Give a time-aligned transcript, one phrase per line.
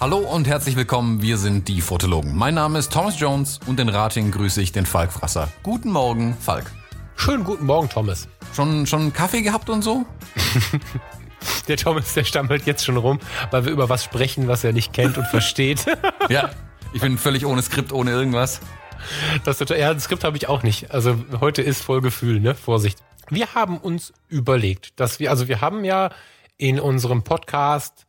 [0.00, 2.34] Hallo und herzlich willkommen, wir sind die Fotologen.
[2.36, 5.48] Mein Name ist Thomas Jones und in Rating grüße ich den Falk Frasser.
[5.62, 6.72] Guten Morgen, Falk.
[7.16, 8.26] Schönen guten Morgen, Thomas.
[8.54, 10.04] Schon, schon Kaffee gehabt und so?
[11.68, 13.18] der Thomas, der stammelt jetzt schon rum,
[13.50, 15.84] weil wir über was sprechen, was er nicht kennt und versteht.
[16.28, 16.50] ja,
[16.92, 18.60] ich bin völlig ohne Skript, ohne irgendwas.
[19.44, 20.90] Das, ja, ein Skript habe ich auch nicht.
[20.90, 22.54] Also heute ist voll Gefühl, ne?
[22.54, 22.98] Vorsicht.
[23.30, 26.10] Wir haben uns überlegt, dass wir, also wir haben ja
[26.56, 28.06] in unserem Podcast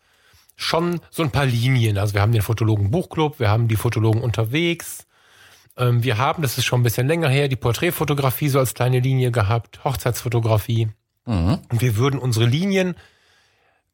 [0.56, 1.98] schon so ein paar Linien.
[1.98, 5.06] Also wir haben den Fotologen Buchclub, wir haben die Fotologen unterwegs.
[5.78, 9.00] Ähm, wir haben, das ist schon ein bisschen länger her, die Porträtfotografie so als kleine
[9.00, 10.90] Linie gehabt, Hochzeitsfotografie.
[11.26, 11.60] Mhm.
[11.70, 12.96] Und wir würden unsere Linien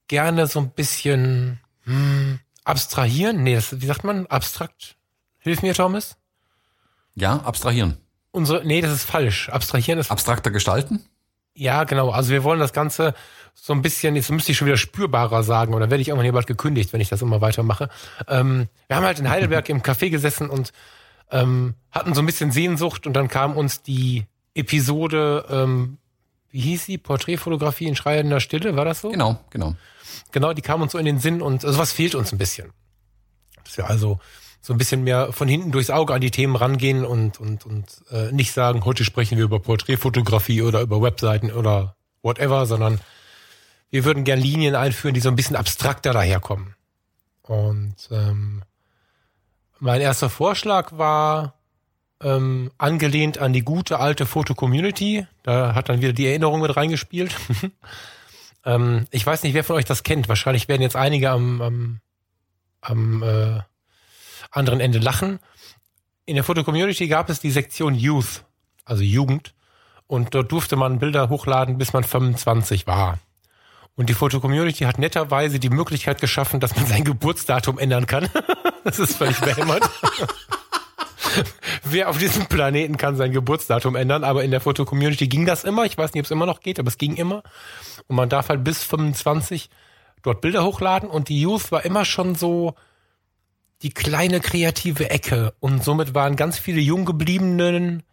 [0.07, 3.43] gerne so ein bisschen hm, abstrahieren.
[3.43, 4.25] Nee, das, wie sagt man?
[4.27, 4.95] Abstrakt.
[5.39, 6.17] Hilf mir, Thomas.
[7.15, 7.97] Ja, abstrahieren.
[8.31, 9.49] Unsere, nee, das ist falsch.
[9.49, 10.11] Abstrahieren ist.
[10.11, 11.05] Abstrakter gestalten?
[11.55, 12.11] Ja, genau.
[12.11, 13.15] Also wir wollen das Ganze
[13.55, 16.33] so ein bisschen, jetzt müsste ich schon wieder spürbarer sagen, oder werde ich irgendwann hier
[16.33, 17.89] bald gekündigt, wenn ich das immer weitermache.
[18.27, 20.71] Ähm, wir haben halt in Heidelberg im Café gesessen und
[21.31, 25.97] ähm, hatten so ein bisschen Sehnsucht und dann kam uns die Episode, ähm,
[26.51, 26.97] wie hieß sie?
[26.97, 29.09] Porträtfotografie in schreiender Stille, war das so?
[29.09, 29.75] Genau, genau.
[30.31, 32.71] Genau, die kam uns so in den Sinn und also was fehlt uns ein bisschen.
[33.63, 34.19] Dass wir also
[34.61, 37.85] so ein bisschen mehr von hinten durchs Auge an die Themen rangehen und, und, und
[38.11, 42.99] äh, nicht sagen, heute sprechen wir über Porträtfotografie oder über Webseiten oder whatever, sondern
[43.89, 46.75] wir würden gern Linien einführen, die so ein bisschen abstrakter daherkommen.
[47.43, 48.63] Und ähm,
[49.79, 51.53] mein erster Vorschlag war
[52.21, 55.27] ähm, angelehnt an die gute alte Foto-Community.
[55.43, 57.35] Da hat dann wieder die Erinnerung mit reingespielt.
[58.65, 60.29] ähm, ich weiß nicht, wer von euch das kennt.
[60.29, 61.99] Wahrscheinlich werden jetzt einige am, am,
[62.81, 63.59] am äh,
[64.51, 65.39] anderen Ende lachen.
[66.25, 68.43] In der Foto-Community gab es die Sektion Youth,
[68.83, 69.53] also Jugend.
[70.07, 73.19] Und dort durfte man Bilder hochladen, bis man 25 war.
[73.95, 78.29] Und die Foto-Community hat netterweise die Möglichkeit geschaffen, dass man sein Geburtsdatum ändern kann.
[78.83, 79.89] das ist völlig behämmert.
[81.83, 85.85] Wer auf diesem Planeten kann sein Geburtsdatum ändern, aber in der Foto-Community ging das immer.
[85.85, 87.43] Ich weiß nicht, ob es immer noch geht, aber es ging immer.
[88.07, 89.69] Und man darf halt bis 25
[90.21, 92.75] dort Bilder hochladen und die Youth war immer schon so
[93.81, 98.03] die kleine kreative Ecke und somit waren ganz viele Junggebliebenen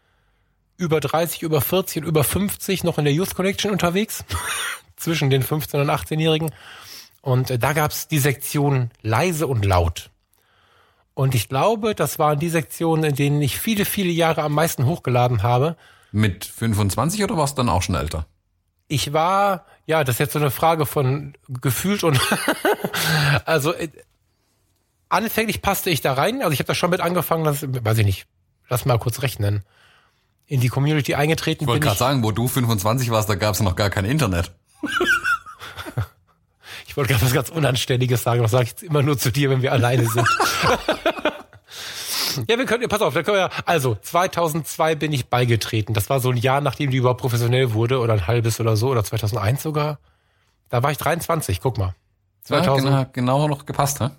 [0.77, 4.25] über 30, über 40 und über 50 noch in der Youth Collection unterwegs
[4.97, 6.51] zwischen den 15- und 18-Jährigen.
[7.23, 10.11] Und äh, da gab's die Sektion leise und laut.
[11.15, 14.85] Und ich glaube, das waren die Sektionen, in denen ich viele, viele Jahre am meisten
[14.85, 15.77] hochgeladen habe.
[16.11, 18.27] Mit 25 oder warst du dann auch schon älter?
[18.89, 22.21] Ich war, ja, das ist jetzt so eine Frage von gefühlt und
[23.45, 23.89] also äh,
[25.09, 26.43] anfänglich passte ich da rein.
[26.43, 28.27] Also ich habe da schon mit angefangen, dass, weiß ich nicht,
[28.69, 29.65] lass mal kurz rechnen.
[30.47, 33.61] In die Community eingetreten ich wollte gerade sagen, wo du 25 warst, da gab es
[33.61, 34.53] noch gar kein Internet.
[36.95, 39.51] Ich wollte gerade was ganz Unanständiges sagen, das sage ich jetzt immer nur zu dir,
[39.51, 40.29] wenn wir alleine sind.
[42.49, 45.93] ja, wir können, pass auf, da können wir, also 2002 bin ich beigetreten.
[45.93, 48.91] Das war so ein Jahr, nachdem die überhaupt professionell wurde oder ein halbes oder so
[48.91, 49.99] oder 2001 sogar.
[50.69, 51.97] Da war ich 23, guck mal.
[52.45, 52.89] 2000.
[52.89, 54.11] Ja, genau, genau noch gepasst, hä?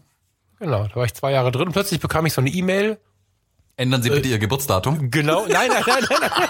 [0.60, 1.72] Genau, da war ich zwei Jahre drin.
[1.72, 2.98] Plötzlich bekam ich so eine E-Mail.
[3.78, 5.12] Ändern Sie bitte äh, Ihr Geburtsdatum.
[5.12, 6.20] Genau, nein, nein, nein, nein.
[6.20, 6.50] nein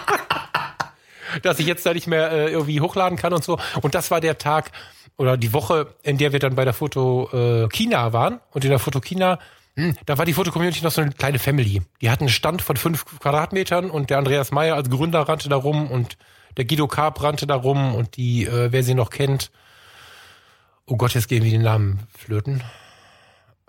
[1.43, 3.59] dass ich jetzt da nicht mehr äh, irgendwie hochladen kann und so.
[3.81, 4.71] Und das war der Tag
[5.17, 8.39] oder die Woche, in der wir dann bei der Foto äh, China waren.
[8.51, 9.39] Und in der Foto China,
[9.75, 11.81] hm, da war die Foto-Community noch so eine kleine Family.
[12.01, 15.55] Die hatten einen Stand von fünf Quadratmetern und der Andreas Meyer als Gründer rannte da
[15.55, 16.17] rum und
[16.57, 19.51] der Guido Karp rannte da rum und die, äh, wer sie noch kennt,
[20.85, 22.63] oh Gott, jetzt gehen wir den Namen flöten.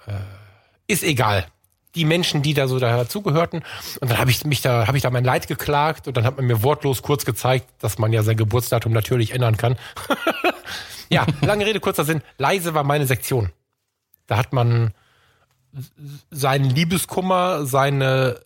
[0.06, 0.12] Äh,
[0.86, 1.46] ist egal
[1.96, 3.64] die Menschen, die da so dazugehörten.
[4.00, 6.36] Und dann habe ich mich da, habe ich da mein Leid geklagt und dann hat
[6.36, 9.76] man mir wortlos kurz gezeigt, dass man ja sein Geburtsdatum natürlich ändern kann.
[11.11, 12.22] ja, lange Rede, kurzer Sinn.
[12.39, 13.50] Leise war meine Sektion.
[14.27, 14.93] Da hat man
[16.31, 18.41] seinen Liebeskummer, seine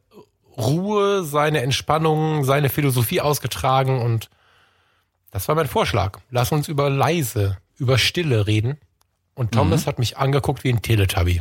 [0.56, 4.28] Ruhe, seine Entspannung, seine Philosophie ausgetragen und
[5.30, 6.18] das war mein Vorschlag.
[6.30, 8.78] Lass uns über leise, über Stille reden.
[9.34, 9.86] Und Thomas mhm.
[9.86, 11.40] hat mich angeguckt wie ein Teletubby.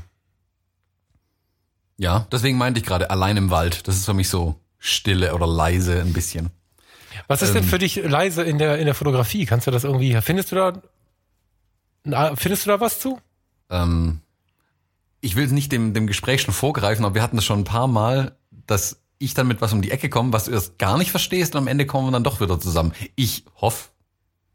[1.98, 3.88] Ja, deswegen meinte ich gerade allein im Wald.
[3.88, 6.52] Das ist für mich so stille oder leise ein bisschen.
[7.28, 9.46] Was ist ähm, denn für dich leise in der in der Fotografie?
[9.46, 10.20] Kannst du das irgendwie?
[10.22, 10.74] Findest du da
[12.36, 13.20] findest du da was zu?
[13.70, 14.20] Ähm,
[15.22, 17.88] ich will nicht dem dem Gespräch schon vorgreifen, aber wir hatten das schon ein paar
[17.88, 21.12] Mal, dass ich dann mit was um die Ecke komme, was du erst gar nicht
[21.12, 22.94] verstehst und am Ende kommen wir dann doch wieder zusammen.
[23.16, 23.90] Ich hoffe.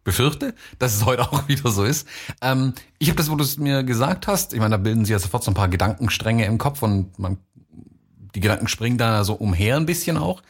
[0.04, 2.06] befürchte, dass es heute auch wieder so ist.
[2.42, 5.12] Ähm, ich habe das, wo du es mir gesagt hast, ich meine, da bilden sich
[5.12, 7.38] ja sofort so ein paar Gedankenstränge im Kopf und man,
[8.34, 10.42] die Gedanken springen da so umher ein bisschen auch.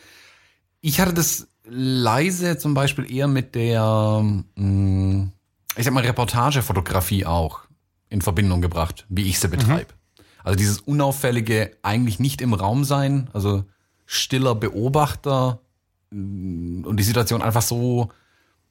[0.81, 4.23] Ich hatte das leise zum Beispiel eher mit der,
[4.57, 5.29] mh,
[5.77, 7.61] ich sag mal, Reportagefotografie auch
[8.09, 9.93] in Verbindung gebracht, wie ich sie betreibe.
[9.93, 10.25] Mhm.
[10.45, 13.65] Also dieses unauffällige, eigentlich nicht im Raum sein, also
[14.07, 15.61] stiller Beobachter
[16.11, 18.11] und die Situation einfach so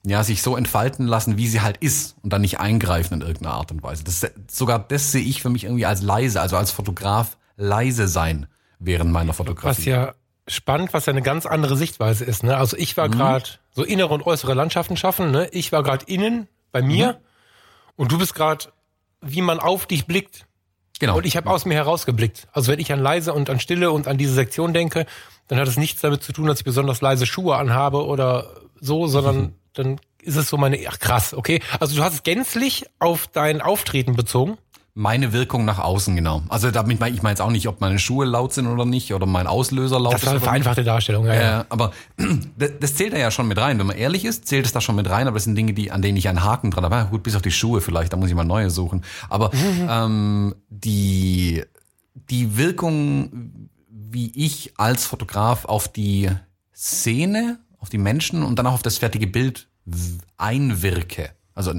[0.05, 3.55] ja, sich so entfalten lassen, wie sie halt ist und dann nicht eingreifen in irgendeiner
[3.55, 4.03] Art und Weise.
[4.03, 8.47] Das, sogar das sehe ich für mich irgendwie als leise, also als Fotograf leise sein
[8.79, 9.79] während meiner Fotografie.
[9.79, 10.13] Was ja
[10.47, 12.43] spannend, was ja eine ganz andere Sichtweise ist.
[12.43, 12.57] Ne?
[12.57, 13.13] Also ich war mhm.
[13.13, 15.31] gerade so innere und äußere Landschaften schaffen.
[15.31, 15.47] Ne?
[15.51, 17.17] Ich war gerade innen bei mir mhm.
[17.95, 18.65] und du bist gerade,
[19.21, 20.45] wie man auf dich blickt.
[20.99, 21.17] Genau.
[21.17, 22.49] Und ich habe aus mir herausgeblickt.
[22.51, 25.05] Also wenn ich an leise und an Stille und an diese Sektion denke,
[25.47, 29.07] dann hat es nichts damit zu tun, dass ich besonders leise Schuhe anhabe oder so,
[29.07, 31.61] sondern mhm dann ist es so meine, ach krass, okay.
[31.79, 34.57] Also du hast es gänzlich auf dein Auftreten bezogen?
[34.95, 36.43] Meine Wirkung nach außen, genau.
[36.49, 39.11] Also damit meine ich meine jetzt auch nicht, ob meine Schuhe laut sind oder nicht
[39.11, 40.27] oder mein Auslöser laut das ist.
[40.27, 40.83] Das war eine vereinfachte.
[40.83, 41.61] Darstellung, ja, ja.
[41.61, 41.93] Äh, aber
[42.79, 43.79] das zählt ja schon mit rein.
[43.79, 45.91] Wenn man ehrlich ist, zählt es da schon mit rein, aber das sind Dinge, die,
[45.91, 47.09] an denen ich einen Haken dran habe.
[47.09, 49.03] Gut, bis auf die Schuhe vielleicht, da muss ich mal neue suchen.
[49.29, 49.49] Aber
[49.89, 51.63] ähm, die,
[52.29, 56.29] die Wirkung, wie ich als Fotograf auf die
[56.75, 59.67] Szene auf die Menschen und dann auch auf das fertige Bild
[60.37, 61.31] einwirke.
[61.53, 61.73] Also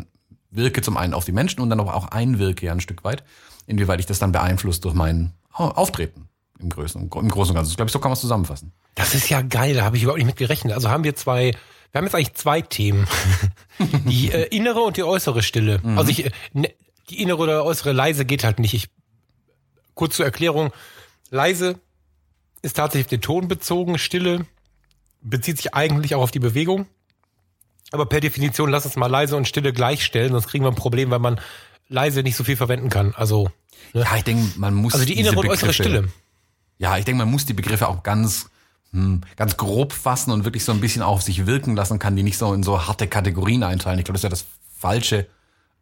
[0.54, 3.24] wirke zum einen auf die Menschen und dann auch einwirke ja ein Stück weit,
[3.66, 6.28] inwieweit ich das dann beeinflusst durch mein Auftreten
[6.60, 7.70] im Großen, im Großen und Ganzen.
[7.70, 8.72] Ich glaube, so kann man es zusammenfassen.
[8.94, 10.72] Das ist ja geil, da habe ich überhaupt nicht mit gerechnet.
[10.72, 11.52] Also haben wir zwei,
[11.92, 13.06] wir haben jetzt eigentlich zwei Themen.
[14.06, 15.80] die äh, innere und die äußere Stille.
[15.82, 15.98] Mhm.
[15.98, 16.72] Also ich, ne,
[17.10, 18.74] die innere oder äußere leise geht halt nicht.
[18.74, 18.88] Ich,
[19.94, 20.72] kurz zur Erklärung,
[21.30, 21.80] leise
[22.62, 24.46] ist tatsächlich auf den Ton bezogen, Stille
[25.24, 26.86] bezieht sich eigentlich auch auf die Bewegung.
[27.90, 31.10] Aber per Definition lass uns mal leise und stille gleichstellen, sonst kriegen wir ein Problem,
[31.10, 31.40] weil man
[31.88, 33.14] leise nicht so viel verwenden kann.
[33.16, 33.50] Also
[33.92, 34.02] ne?
[34.02, 36.08] ja, ich denke, man muss also die innere und äußere Stille.
[36.78, 38.50] Ja, ich denke, man muss die Begriffe auch ganz
[38.94, 42.22] hm, ganz grob fassen und wirklich so ein bisschen auf sich wirken lassen, kann die
[42.22, 43.98] nicht so in so harte Kategorien einteilen.
[43.98, 44.46] Ich glaube, das ist ja das
[44.78, 45.26] Falsche,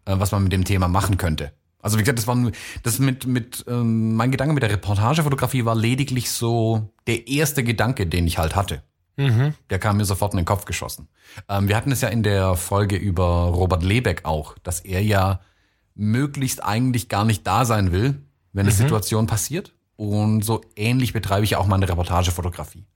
[0.06, 1.52] äh, was man mit dem Thema machen könnte.
[1.82, 2.36] Also wie gesagt, das war
[2.84, 8.06] das mit mit ähm, mein Gedanke mit der Reportagefotografie war lediglich so der erste Gedanke,
[8.06, 8.82] den ich halt hatte.
[9.16, 9.54] Mhm.
[9.70, 11.08] Der kam mir sofort in den Kopf geschossen.
[11.48, 15.40] Ähm, wir hatten es ja in der Folge über Robert Lebeck auch, dass er ja
[15.94, 18.22] möglichst eigentlich gar nicht da sein will,
[18.52, 18.78] wenn eine mhm.
[18.78, 19.72] Situation passiert.
[19.96, 22.86] Und so ähnlich betreibe ich ja auch meine Reportagefotografie.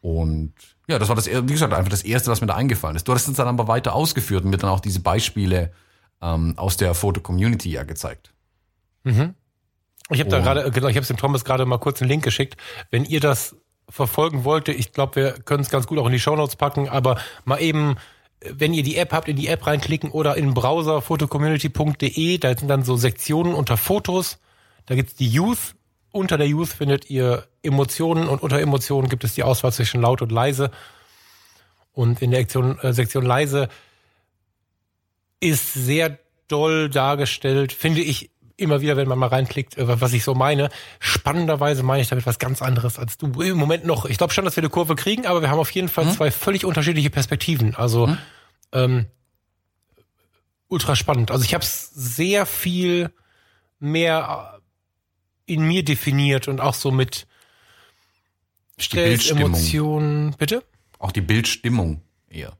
[0.00, 0.52] Und
[0.86, 3.08] ja, das war das, wie gesagt, einfach das Erste, was mir da eingefallen ist.
[3.08, 5.72] Du hast es dann aber weiter ausgeführt und mir dann auch diese Beispiele
[6.22, 8.32] ähm, aus der Foto-Community ja gezeigt.
[9.02, 9.34] Mhm.
[10.10, 12.56] Ich habe da gerade, genau, ich habe dem Thomas gerade mal kurz einen Link geschickt.
[12.90, 13.56] Wenn ihr das
[13.88, 17.18] verfolgen wollte, ich glaube, wir können es ganz gut auch in die Shownotes packen, aber
[17.44, 17.96] mal eben,
[18.40, 22.56] wenn ihr die App habt, in die App reinklicken oder in den Browser photocommunity.de, da
[22.56, 24.38] sind dann so Sektionen unter Fotos,
[24.86, 25.74] da gibt's die Youth,
[26.12, 30.22] unter der Youth findet ihr Emotionen und unter Emotionen gibt es die Auswahl zwischen laut
[30.22, 30.70] und leise.
[31.92, 33.68] Und in der Sektion, äh, Sektion leise
[35.40, 36.18] ist sehr
[36.48, 40.70] doll dargestellt, finde ich immer wieder, wenn man mal reinklickt, äh, was ich so meine.
[40.98, 43.26] Spannenderweise meine ich damit was ganz anderes als du.
[43.40, 44.04] Im Moment noch.
[44.06, 46.12] Ich glaube schon, dass wir eine Kurve kriegen, aber wir haben auf jeden Fall hm?
[46.12, 47.74] zwei völlig unterschiedliche Perspektiven.
[47.74, 48.18] Also hm?
[48.72, 49.06] ähm,
[50.68, 51.30] ultra spannend.
[51.30, 53.10] Also ich habe sehr viel
[53.78, 54.60] mehr
[55.46, 57.26] in mir definiert und auch so mit
[58.78, 60.34] Stress, Emotionen.
[60.36, 60.62] Bitte?
[60.98, 62.56] Auch die Bildstimmung eher.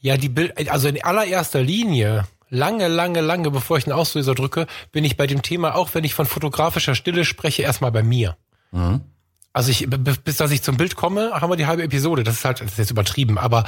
[0.00, 4.66] Ja, die Bild, also in allererster Linie lange, lange, lange, bevor ich den Auslöser drücke,
[4.92, 8.36] bin ich bei dem Thema, auch wenn ich von fotografischer Stille spreche, erstmal bei mir.
[8.72, 9.00] Mhm.
[9.52, 12.22] Also ich, bis dass ich zum Bild komme, haben wir die halbe Episode.
[12.22, 13.64] Das ist halt, das ist jetzt übertrieben, aber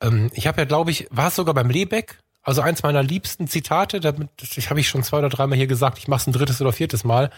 [0.00, 3.46] ähm, ich habe ja, glaube ich, war es sogar beim Lebeck, also eins meiner liebsten
[3.46, 6.32] Zitate, damit, das habe ich schon zwei oder dreimal hier gesagt, ich mache es ein
[6.32, 7.30] drittes oder viertes Mal,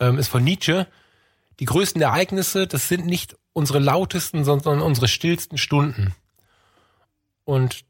[0.00, 0.86] ähm, ist von Nietzsche.
[1.60, 6.14] Die größten Ereignisse, das sind nicht unsere lautesten, sondern unsere stillsten Stunden.
[7.44, 7.84] Und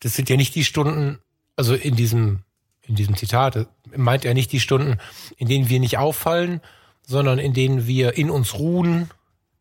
[0.00, 1.18] das sind ja nicht die Stunden,
[1.56, 2.40] also in diesem,
[2.82, 4.98] in diesem Zitat meint er nicht die Stunden,
[5.36, 6.60] in denen wir nicht auffallen,
[7.02, 9.10] sondern in denen wir in uns ruhen,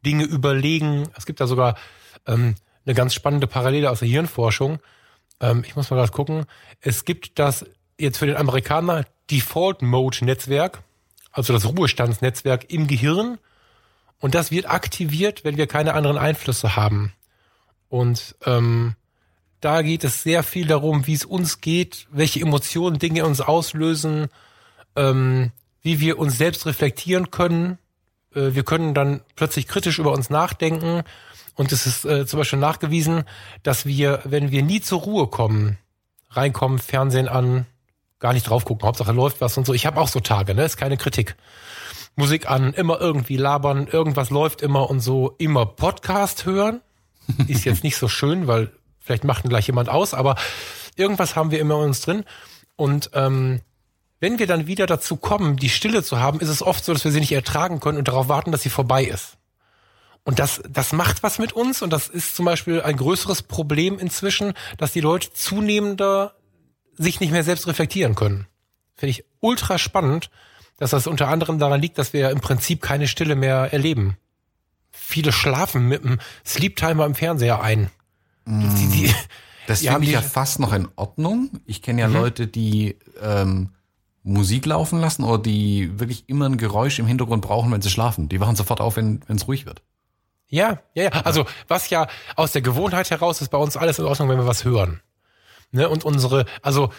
[0.06, 1.10] Dinge überlegen.
[1.18, 1.76] Es gibt da sogar
[2.28, 4.80] ähm, eine ganz spannende Parallele aus der Hirnforschung.
[5.40, 6.46] Ähm, ich muss mal gerade gucken.
[6.82, 7.66] Es gibt das
[7.98, 10.84] jetzt für den Amerikaner Default Mode Netzwerk,
[11.32, 13.40] also das Ruhestandsnetzwerk im Gehirn.
[14.20, 17.14] Und das wird aktiviert, wenn wir keine anderen Einflüsse haben.
[17.90, 18.96] Und ähm,
[19.62, 24.28] da geht es sehr viel darum, wie es uns geht, welche Emotionen Dinge uns auslösen,
[24.96, 27.78] ähm, wie wir uns selbst reflektieren können.
[28.34, 31.04] Äh, wir können dann plötzlich kritisch über uns nachdenken.
[31.56, 33.24] Und es ist äh, zum Beispiel nachgewiesen,
[33.64, 35.78] dass wir, wenn wir nie zur Ruhe kommen,
[36.30, 37.66] reinkommen, Fernsehen an,
[38.20, 39.74] gar nicht drauf gucken, Hauptsache läuft was und so.
[39.74, 40.66] Ich habe auch so Tage, ne?
[40.66, 41.36] Ist keine Kritik.
[42.18, 46.82] Musik an, immer irgendwie labern, irgendwas läuft immer und so, immer Podcast hören.
[47.48, 48.72] Ist jetzt nicht so schön, weil
[49.06, 50.36] vielleicht macht ihn gleich jemand aus, aber
[50.96, 52.26] irgendwas haben wir immer in uns drin.
[52.76, 53.62] Und ähm,
[54.20, 57.06] wenn wir dann wieder dazu kommen, die Stille zu haben, ist es oft so, dass
[57.06, 59.38] wir sie nicht ertragen können und darauf warten, dass sie vorbei ist.
[60.24, 64.00] Und das, das macht was mit uns und das ist zum Beispiel ein größeres Problem
[64.00, 66.34] inzwischen, dass die Leute zunehmender
[66.98, 68.48] sich nicht mehr selbst reflektieren können.
[68.96, 70.32] Finde ich ultra spannend,
[70.78, 74.18] dass das unter anderem daran liegt, dass wir im Prinzip keine Stille mehr erleben.
[74.92, 77.92] Viele schlafen mit dem Sleep Timer im Fernseher ein.
[78.46, 78.62] Mm.
[78.62, 79.16] Die, die,
[79.68, 81.50] das finde ich ja fast noch in Ordnung.
[81.66, 82.14] Ich kenne ja mhm.
[82.14, 83.70] Leute, die ähm,
[84.24, 88.30] Musik laufen lassen oder die wirklich immer ein Geräusch im Hintergrund brauchen, wenn sie schlafen.
[88.30, 89.82] Die wachen sofort auf, wenn es ruhig wird.
[90.48, 91.10] Ja, ja, ja.
[91.24, 94.48] Also was ja aus der Gewohnheit heraus ist bei uns alles in Ordnung, wenn wir
[94.48, 95.02] was hören.
[95.72, 95.90] Ne?
[95.90, 96.92] Und unsere, also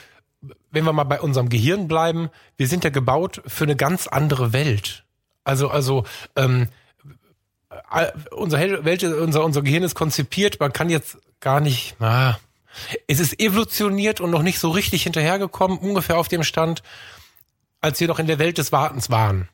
[0.71, 4.53] wenn wir mal bei unserem Gehirn bleiben, wir sind ja gebaut für eine ganz andere
[4.53, 5.05] Welt.
[5.45, 6.69] Also, also ähm,
[8.31, 12.37] unser, Welt, unser, unser Gehirn ist konzipiert, man kann jetzt gar nicht, ah,
[13.07, 16.83] es ist evolutioniert und noch nicht so richtig hinterhergekommen, ungefähr auf dem Stand,
[17.81, 19.49] als wir noch in der Welt des Wartens waren.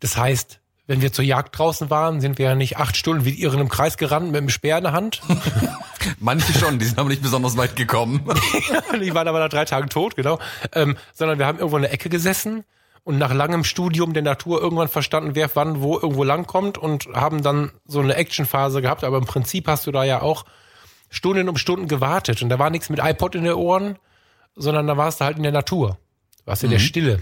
[0.00, 3.40] Das heißt, wenn wir zur Jagd draußen waren, sind wir ja nicht acht Stunden wie
[3.40, 5.22] Irren im Kreis gerannt mit dem Speer in der Hand.
[6.18, 8.28] Manche schon, die sind aber nicht besonders weit gekommen.
[9.00, 10.40] die waren aber nach drei Tagen tot, genau.
[10.72, 12.64] Ähm, sondern wir haben irgendwo in der Ecke gesessen
[13.04, 17.40] und nach langem Studium der Natur irgendwann verstanden, wer wann wo irgendwo langkommt und haben
[17.42, 19.04] dann so eine Actionphase gehabt.
[19.04, 20.44] Aber im Prinzip hast du da ja auch
[21.10, 23.98] Stunden um Stunden gewartet und da war nichts mit iPod in den Ohren,
[24.54, 25.98] sondern da warst du halt in der Natur.
[26.46, 26.72] Warst in mhm.
[26.72, 27.20] der Stille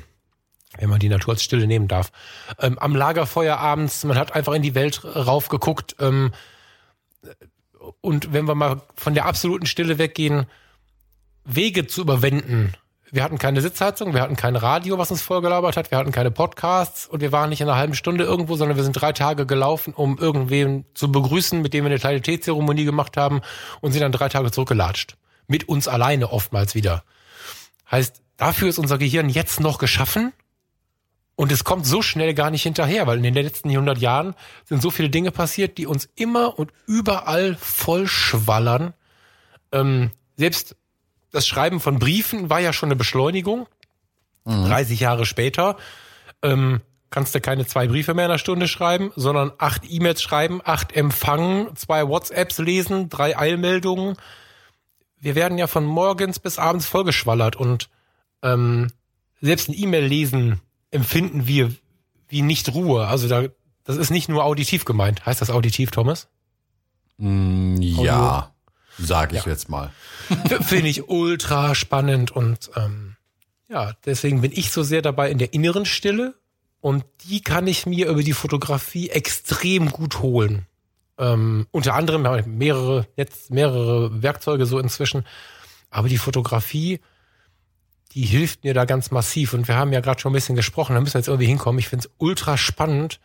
[0.77, 2.13] wenn man die Natur als Stille nehmen darf.
[2.59, 5.97] Ähm, am Lagerfeuer abends, man hat einfach in die Welt raufgeguckt.
[5.99, 6.33] Ähm,
[8.01, 10.47] und wenn wir mal von der absoluten Stille weggehen,
[11.45, 12.75] Wege zu überwinden.
[13.11, 16.31] Wir hatten keine Sitzheizung, wir hatten kein Radio, was uns vollgelabert hat, wir hatten keine
[16.31, 19.47] Podcasts und wir waren nicht in einer halben Stunde irgendwo, sondern wir sind drei Tage
[19.47, 23.41] gelaufen, um irgendwen zu begrüßen, mit dem wir eine kleine Teezeremonie gemacht haben
[23.81, 25.17] und sind dann drei Tage zurückgelatscht.
[25.47, 27.03] Mit uns alleine oftmals wieder.
[27.91, 30.35] Heißt, dafür ist unser Gehirn jetzt noch geschaffen
[31.35, 34.35] und es kommt so schnell gar nicht hinterher, weil in den letzten 100 Jahren
[34.65, 38.93] sind so viele Dinge passiert, die uns immer und überall vollschwallern.
[39.73, 40.77] Ähm, selbst
[41.31, 43.67] das Schreiben von Briefen war ja schon eine Beschleunigung.
[44.45, 44.67] Mhm.
[44.67, 45.77] 30 Jahre später
[46.43, 46.81] ähm,
[47.11, 50.95] kannst du keine zwei Briefe mehr in einer Stunde schreiben, sondern acht E-Mails schreiben, acht
[50.95, 54.17] empfangen, zwei WhatsApps lesen, drei Eilmeldungen.
[55.19, 57.89] Wir werden ja von morgens bis abends vollgeschwallert und
[58.43, 58.89] ähm,
[59.41, 61.73] selbst ein E-Mail lesen empfinden wir
[62.29, 63.07] wie nicht Ruhe.
[63.07, 63.45] Also da,
[63.85, 65.25] das ist nicht nur auditiv gemeint.
[65.27, 66.29] Heißt das auditiv, Thomas?
[67.17, 68.53] Mm, ja,
[68.99, 69.51] sag ich ja.
[69.51, 69.93] jetzt mal.
[70.63, 73.17] Finde ich ultra spannend und ähm,
[73.69, 76.35] ja, deswegen bin ich so sehr dabei in der inneren Stille
[76.81, 80.67] und die kann ich mir über die Fotografie extrem gut holen.
[81.19, 85.25] Ähm, unter anderem habe ich mehrere, jetzt mehrere Werkzeuge so inzwischen,
[85.91, 87.01] aber die Fotografie
[88.15, 89.53] die hilft mir da ganz massiv.
[89.53, 91.79] Und wir haben ja gerade schon ein bisschen gesprochen, da müssen wir jetzt irgendwie hinkommen.
[91.79, 93.21] Ich finde es ultra spannend,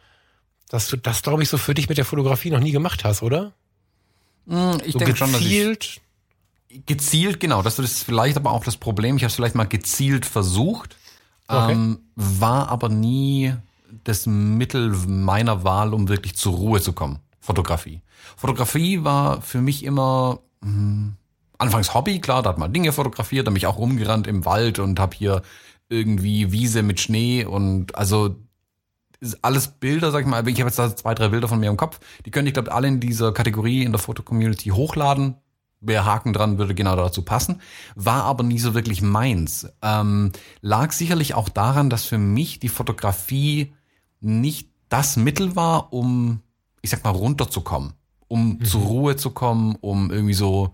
[0.69, 3.23] dass du das, glaube ich, so für dich mit der Fotografie noch nie gemacht hast,
[3.23, 3.53] oder?
[4.45, 6.01] Mm, ich so denke schon, dass ich
[6.85, 9.17] gezielt, genau, das ist vielleicht aber auch das Problem.
[9.17, 10.95] Ich habe es vielleicht mal gezielt versucht,
[11.47, 11.73] okay.
[11.73, 13.53] ähm, war aber nie
[14.03, 17.19] das Mittel meiner Wahl, um wirklich zur Ruhe zu kommen.
[17.39, 18.01] Fotografie.
[18.37, 21.13] Fotografie war für mich immer mh, hm,
[21.57, 24.99] anfangs Hobby, klar, da hat man Dinge fotografiert, da mich auch rumgerannt im Wald und
[24.99, 25.41] habe hier
[25.89, 28.35] irgendwie Wiese mit Schnee und also
[29.41, 31.77] alles Bilder, sag ich mal, ich habe jetzt da zwei, drei Bilder von mir im
[31.77, 35.37] Kopf, die könnte ich glaube alle in dieser Kategorie in der Foto-Community hochladen.
[35.85, 37.61] Wer Haken dran würde genau dazu passen,
[37.95, 39.67] war aber nie so wirklich meins.
[39.81, 43.73] Ähm, lag sicherlich auch daran, dass für mich die Fotografie
[44.21, 46.39] nicht das Mittel war, um,
[46.81, 47.93] ich sag mal, runterzukommen,
[48.27, 48.65] um mhm.
[48.65, 50.73] zur Ruhe zu kommen, um irgendwie so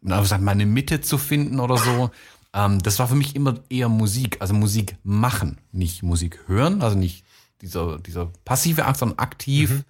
[0.00, 2.10] meine Mitte zu finden oder so.
[2.54, 6.96] Ähm, das war für mich immer eher Musik, also Musik machen, nicht Musik hören, also
[6.96, 7.24] nicht
[7.60, 9.84] dieser, dieser passive Akt, sondern aktiv mhm.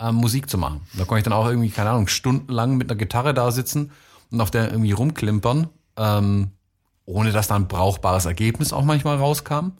[0.00, 0.80] Äh, Musik zu machen.
[0.94, 3.92] Da konnte ich dann auch irgendwie, keine Ahnung, stundenlang mit einer Gitarre da sitzen
[4.30, 6.52] und auf der irgendwie rumklimpern, ähm,
[7.04, 9.72] ohne dass da ein brauchbares Ergebnis auch manchmal rauskam.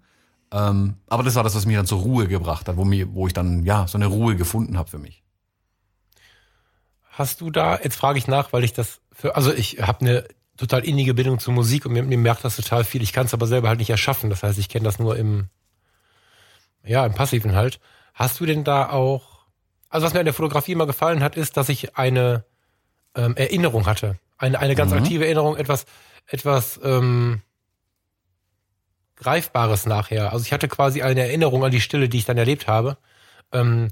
[0.52, 3.26] Ähm, aber das war das, was mich dann zur Ruhe gebracht hat, wo, mir, wo
[3.26, 5.22] ich dann ja so eine Ruhe gefunden habe für mich.
[7.10, 10.24] Hast du da, jetzt frage ich nach, weil ich das für, also ich habe eine
[10.56, 13.02] total innige Bindung zur Musik und mir, mir merkt das total viel.
[13.02, 14.28] Ich kann es aber selber halt nicht erschaffen.
[14.28, 15.48] Das heißt, ich kenne das nur im,
[16.84, 17.80] ja, im Passiven halt.
[18.14, 19.29] Hast du denn da auch,
[19.90, 22.44] also was mir an der Fotografie immer gefallen hat, ist, dass ich eine
[23.14, 24.16] ähm, Erinnerung hatte.
[24.38, 24.98] Eine, eine ganz mhm.
[24.98, 25.84] aktive Erinnerung, etwas,
[26.26, 27.42] etwas ähm,
[29.16, 30.32] Greifbares nachher.
[30.32, 32.96] Also ich hatte quasi eine Erinnerung an die Stille, die ich dann erlebt habe.
[33.52, 33.88] Ähm,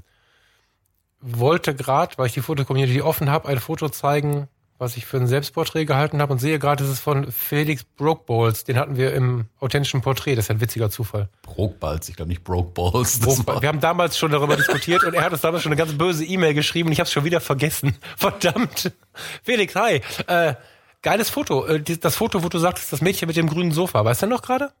[1.19, 4.47] wollte gerade, weil ich die Fotocommunity offen habe, ein Foto zeigen,
[4.79, 8.63] was ich für ein Selbstporträt gehalten habe und sehe gerade, das ist von Felix Brokeballs.
[8.63, 10.35] Den hatten wir im authentischen Porträt.
[10.35, 11.27] Das ist ein witziger Zufall.
[11.43, 13.19] Brokeballs, ich glaube nicht Brokeballs.
[13.19, 15.97] Broke wir haben damals schon darüber diskutiert und er hat uns damals schon eine ganz
[15.97, 17.97] böse E-Mail geschrieben und ich habe es schon wieder vergessen.
[18.17, 18.93] Verdammt.
[19.43, 20.01] Felix, hi.
[20.27, 20.55] Äh,
[21.01, 21.65] geiles Foto.
[21.67, 24.05] Äh, das Foto, wo du sagtest, das Mädchen mit dem grünen Sofa.
[24.05, 24.71] Weißt du noch gerade?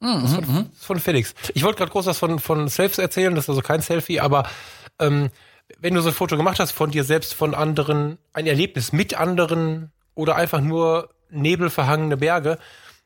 [0.00, 0.70] Mhm, das, von, das mhm.
[0.76, 1.34] von Felix.
[1.54, 4.46] Ich wollte gerade groß was von, von Selfies erzählen, das ist also kein Selfie, aber
[4.98, 5.30] ähm,
[5.78, 9.14] wenn du so ein Foto gemacht hast von dir selbst, von anderen, ein Erlebnis mit
[9.14, 12.58] anderen oder einfach nur nebelverhangene Berge,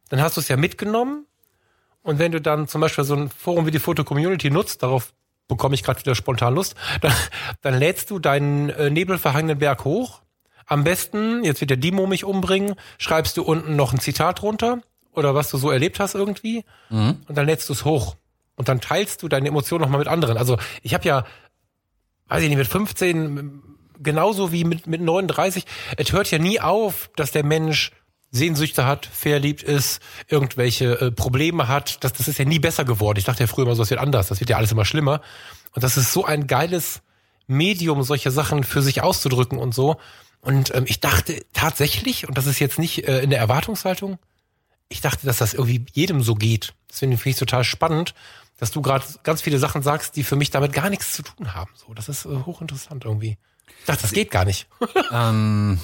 [0.08, 1.26] dann hast du es ja mitgenommen.
[2.02, 5.12] Und wenn du dann zum Beispiel so ein Forum wie die Foto Community nutzt, darauf
[5.48, 7.12] bekomme ich gerade wieder spontan Lust, dann,
[7.62, 10.22] dann lädst du deinen äh, nebelverhangenen Berg hoch.
[10.66, 14.80] Am besten, jetzt wird der Dimo mich umbringen, schreibst du unten noch ein Zitat runter
[15.12, 17.18] oder was du so erlebt hast irgendwie mhm.
[17.28, 18.16] und dann lädst du es hoch.
[18.56, 20.38] Und dann teilst du deine Emotionen nochmal mit anderen.
[20.38, 21.24] Also ich habe ja
[22.28, 23.62] weiß ich nicht, mit 15
[24.00, 25.64] genauso wie mit, mit 39.
[25.96, 27.92] Es hört ja nie auf, dass der Mensch
[28.30, 32.02] Sehnsüchte hat, verliebt ist, irgendwelche äh, Probleme hat.
[32.02, 33.18] Das, das ist ja nie besser geworden.
[33.18, 34.26] Ich dachte ja früher immer so, das wird anders.
[34.26, 35.20] Das wird ja alles immer schlimmer.
[35.72, 37.00] Und das ist so ein geiles
[37.46, 39.96] Medium, solche Sachen für sich auszudrücken und so.
[40.40, 44.18] Und ähm, ich dachte tatsächlich, und das ist jetzt nicht äh, in der Erwartungshaltung,
[44.88, 46.74] ich dachte, dass das irgendwie jedem so geht.
[46.88, 48.14] Das finde ich total spannend
[48.58, 51.54] dass du gerade ganz viele Sachen sagst, die für mich damit gar nichts zu tun
[51.54, 51.70] haben.
[51.74, 53.38] So, das ist äh, hochinteressant irgendwie.
[53.80, 54.68] Ich dachte, das geht gar nicht.
[55.12, 55.78] ähm,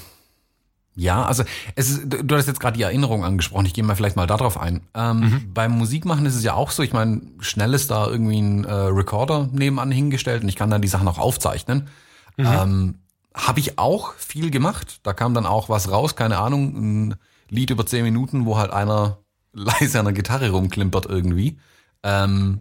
[0.97, 1.45] ja, also
[1.77, 3.65] es ist, du hast jetzt gerade die Erinnerung angesprochen.
[3.67, 4.83] Ich gehe mal vielleicht mal darauf ein.
[4.95, 5.55] Ähm, mhm.
[5.55, 6.83] Beim Musikmachen ist es ja auch so.
[6.83, 10.83] Ich meine, schnell ist da irgendwie ein äh, Recorder nebenan hingestellt und ich kann dann
[10.83, 11.89] die Sachen auch aufzeichnen.
[12.37, 12.47] Mhm.
[12.47, 12.95] Ähm,
[13.35, 15.00] Habe ich auch viel gemacht.
[15.03, 16.17] Da kam dann auch was raus.
[16.17, 16.75] Keine Ahnung,
[17.09, 17.15] ein
[17.49, 19.19] Lied über zehn Minuten, wo halt einer
[19.53, 21.59] leise an der Gitarre rumklimpert irgendwie.
[22.02, 22.61] Ähm,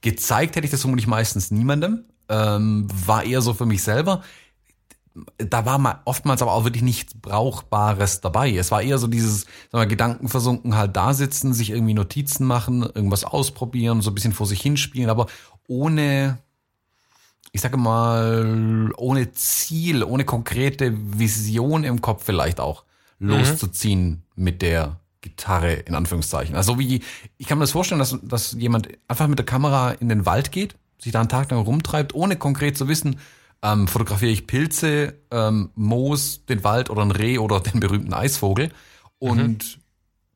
[0.00, 2.04] gezeigt hätte ich das vermutlich meistens niemandem.
[2.28, 4.22] Ähm, war eher so für mich selber.
[5.38, 8.52] Da war mal oftmals aber auch wirklich nichts Brauchbares dabei.
[8.54, 12.82] Es war eher so dieses, sagen wir, Gedankenversunken halt da sitzen, sich irgendwie Notizen machen,
[12.82, 15.26] irgendwas ausprobieren, so ein bisschen vor sich hinspielen, aber
[15.68, 16.38] ohne,
[17.52, 22.84] ich sage mal, ohne Ziel, ohne konkrete Vision im Kopf vielleicht auch
[23.20, 23.28] mhm.
[23.28, 26.54] loszuziehen mit der Gitarre in Anführungszeichen.
[26.54, 27.02] Also wie,
[27.38, 30.52] ich kann mir das vorstellen, dass, dass jemand einfach mit der Kamera in den Wald
[30.52, 33.18] geht, sich da einen Tag lang rumtreibt, ohne konkret zu wissen,
[33.62, 38.70] ähm, fotografiere ich Pilze, ähm, Moos, den Wald oder ein Reh oder den berühmten Eisvogel
[39.18, 39.82] und mhm.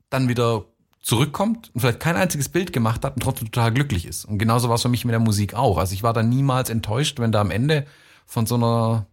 [0.09, 0.65] dann wieder
[1.01, 4.25] zurückkommt und vielleicht kein einziges Bild gemacht hat und trotzdem total glücklich ist.
[4.25, 5.77] Und genauso war es für mich mit der Musik auch.
[5.77, 7.87] Also ich war da niemals enttäuscht, wenn da am Ende
[8.25, 9.07] von so einer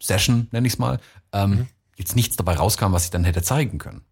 [0.00, 1.00] Session, nenne ich es mal,
[1.32, 1.68] ähm, mhm.
[1.96, 4.02] jetzt nichts dabei rauskam, was ich dann hätte zeigen können.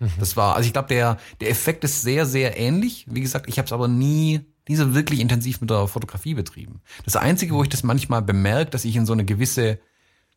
[0.00, 0.10] Mhm.
[0.18, 3.06] Das war, also ich glaube, der, der Effekt ist sehr, sehr ähnlich.
[3.08, 6.80] Wie gesagt, ich habe es aber nie, nie so wirklich intensiv mit der Fotografie betrieben.
[7.04, 9.78] Das Einzige, wo ich das manchmal bemerke, dass ich in so eine gewisse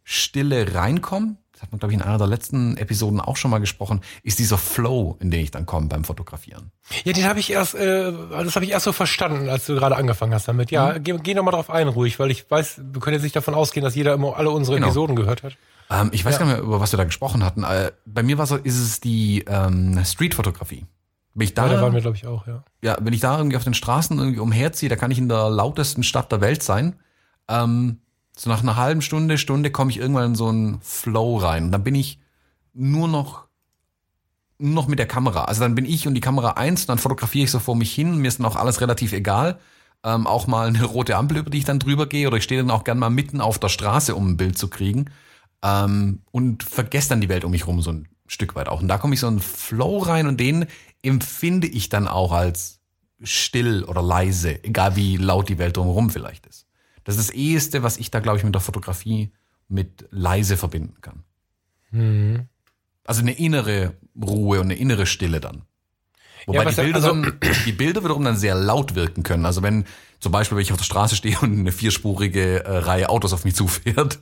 [0.04, 3.60] Stille reinkomme, das hat man, glaube ich, in einer der letzten Episoden auch schon mal
[3.60, 6.71] gesprochen, ist dieser Flow, in den ich dann komme beim Fotografieren.
[7.06, 9.95] Ja, den habe ich erst, äh, das habe ich erst so verstanden, als du gerade
[9.95, 10.71] angefangen hast damit.
[10.71, 11.04] Ja, mhm.
[11.04, 13.54] geh, geh noch mal drauf ein, ruhig, weil ich weiß, wir können jetzt nicht davon
[13.54, 14.88] ausgehen, dass jeder immer alle unsere genau.
[14.88, 15.56] Episoden gehört hat.
[15.93, 16.39] Ähm, ich weiß ja.
[16.39, 17.63] gar nicht mehr, über was wir da gesprochen hatten.
[17.63, 20.86] Äh, bei mir war so, ist es die ähm, Streetfotografie.
[21.36, 22.63] Bin ich da, ja, da waren wir, glaube ich, auch, ja.
[22.82, 25.49] Ja, wenn ich da irgendwie auf den Straßen irgendwie umherziehe, da kann ich in der
[25.49, 26.95] lautesten Stadt der Welt sein.
[27.47, 27.99] Ähm,
[28.36, 31.65] so nach einer halben Stunde, Stunde komme ich irgendwann in so einen Flow rein.
[31.65, 32.19] Und dann bin ich
[32.73, 33.45] nur noch,
[34.58, 35.45] nur noch mit der Kamera.
[35.45, 37.93] Also dann bin ich und die Kamera eins und dann fotografiere ich so vor mich
[37.93, 38.17] hin.
[38.17, 39.60] Mir ist dann auch alles relativ egal.
[40.03, 42.27] Ähm, auch mal eine rote Ampel, über die ich dann drüber gehe.
[42.27, 44.67] Oder ich stehe dann auch gern mal mitten auf der Straße, um ein Bild zu
[44.67, 45.10] kriegen
[45.63, 48.82] ähm, und vergesse dann die Welt um mich rum so ein Stück weit auch.
[48.82, 50.67] Und da komme ich so einen Flow rein und den
[51.02, 52.80] empfinde ich dann auch als
[53.23, 56.67] still oder leise, egal wie laut die Welt drumherum vielleicht ist.
[57.04, 59.32] Das ist das eheste, was ich da, glaube ich, mit der Fotografie
[59.67, 61.23] mit leise verbinden kann.
[61.91, 62.47] Mhm.
[63.06, 65.63] Also eine innere Ruhe und eine innere Stille dann.
[66.45, 69.45] Wobei ja, die, Bilder also, dann, die Bilder wiederum dann sehr laut wirken können.
[69.45, 69.86] Also wenn
[70.19, 73.45] zum Beispiel, wenn ich auf der Straße stehe und eine vierspurige äh, Reihe Autos auf
[73.45, 74.19] mich zufährt,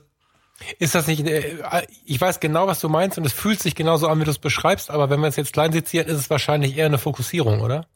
[0.78, 4.08] ist das nicht, äh, ich weiß genau, was du meinst und es fühlt sich genauso
[4.08, 6.76] an, wie du es beschreibst, aber wenn wir es jetzt klein sezieren, ist es wahrscheinlich
[6.76, 7.86] eher eine Fokussierung, oder?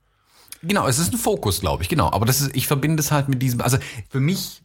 [0.63, 2.11] Genau, es ist ein Fokus, glaube ich, genau.
[2.11, 4.63] Aber das ist, ich verbinde es halt mit diesem, also für mich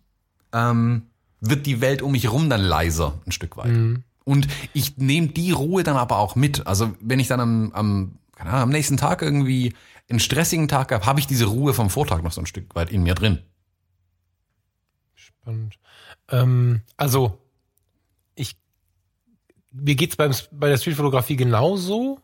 [0.54, 1.08] ähm,
[1.40, 3.72] wird die Welt um mich herum dann leiser, ein Stück weit.
[3.72, 4.04] Mhm.
[4.24, 6.68] Und ich nehme die Ruhe dann aber auch mit.
[6.68, 9.74] Also wenn ich dann am, am, keine Ahnung, am nächsten Tag irgendwie
[10.10, 12.92] einen stressigen Tag habe, habe ich diese Ruhe vom Vortag noch so ein Stück weit
[12.92, 13.40] in mir drin.
[15.16, 15.80] Spannend.
[16.30, 17.41] Ähm, also
[19.72, 22.20] mir geht's beim bei der Streetfotografie genauso.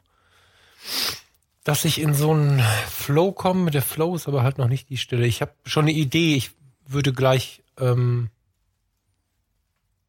[1.63, 3.71] dass ich in so einen Flow komme.
[3.71, 5.25] Der Flow ist aber halt noch nicht die Stille.
[5.25, 6.35] Ich habe schon eine Idee.
[6.35, 6.51] Ich
[6.85, 8.29] würde gleich, ähm,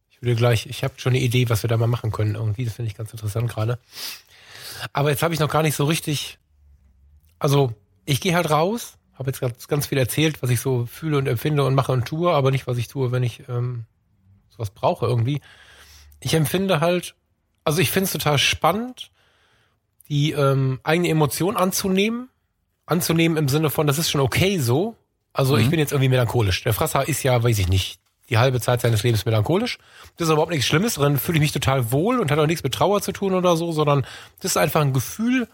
[0.09, 2.37] ich würde gleich, ich habe schon eine Idee, was wir da mal machen können.
[2.37, 3.81] Irgendwie, das finde ich ganz interessant gerade.
[4.93, 6.39] Aber jetzt habe ich noch gar nicht so richtig.
[7.41, 7.73] Also
[8.05, 11.27] ich gehe halt raus, habe jetzt ganz, ganz viel erzählt, was ich so fühle und
[11.27, 13.85] empfinde und mache und tue, aber nicht, was ich tue, wenn ich ähm,
[14.49, 15.41] sowas brauche irgendwie.
[16.21, 17.15] Ich empfinde halt,
[17.65, 19.11] also ich finde es total spannend,
[20.09, 22.29] die ähm, eigene Emotion anzunehmen.
[22.87, 24.97] Anzunehmen im Sinne von, das ist schon okay so.
[25.33, 25.63] Also mhm.
[25.63, 26.63] ich bin jetzt irgendwie melancholisch.
[26.65, 29.79] Der Frasser ist ja, weiß ich nicht, die halbe Zeit seines Lebens melancholisch.
[30.17, 32.65] Das ist überhaupt nichts Schlimmes, darin fühle ich mich total wohl und hat auch nichts
[32.65, 34.07] mit Trauer zu tun oder so, sondern
[34.41, 35.49] das ist einfach ein Gefühl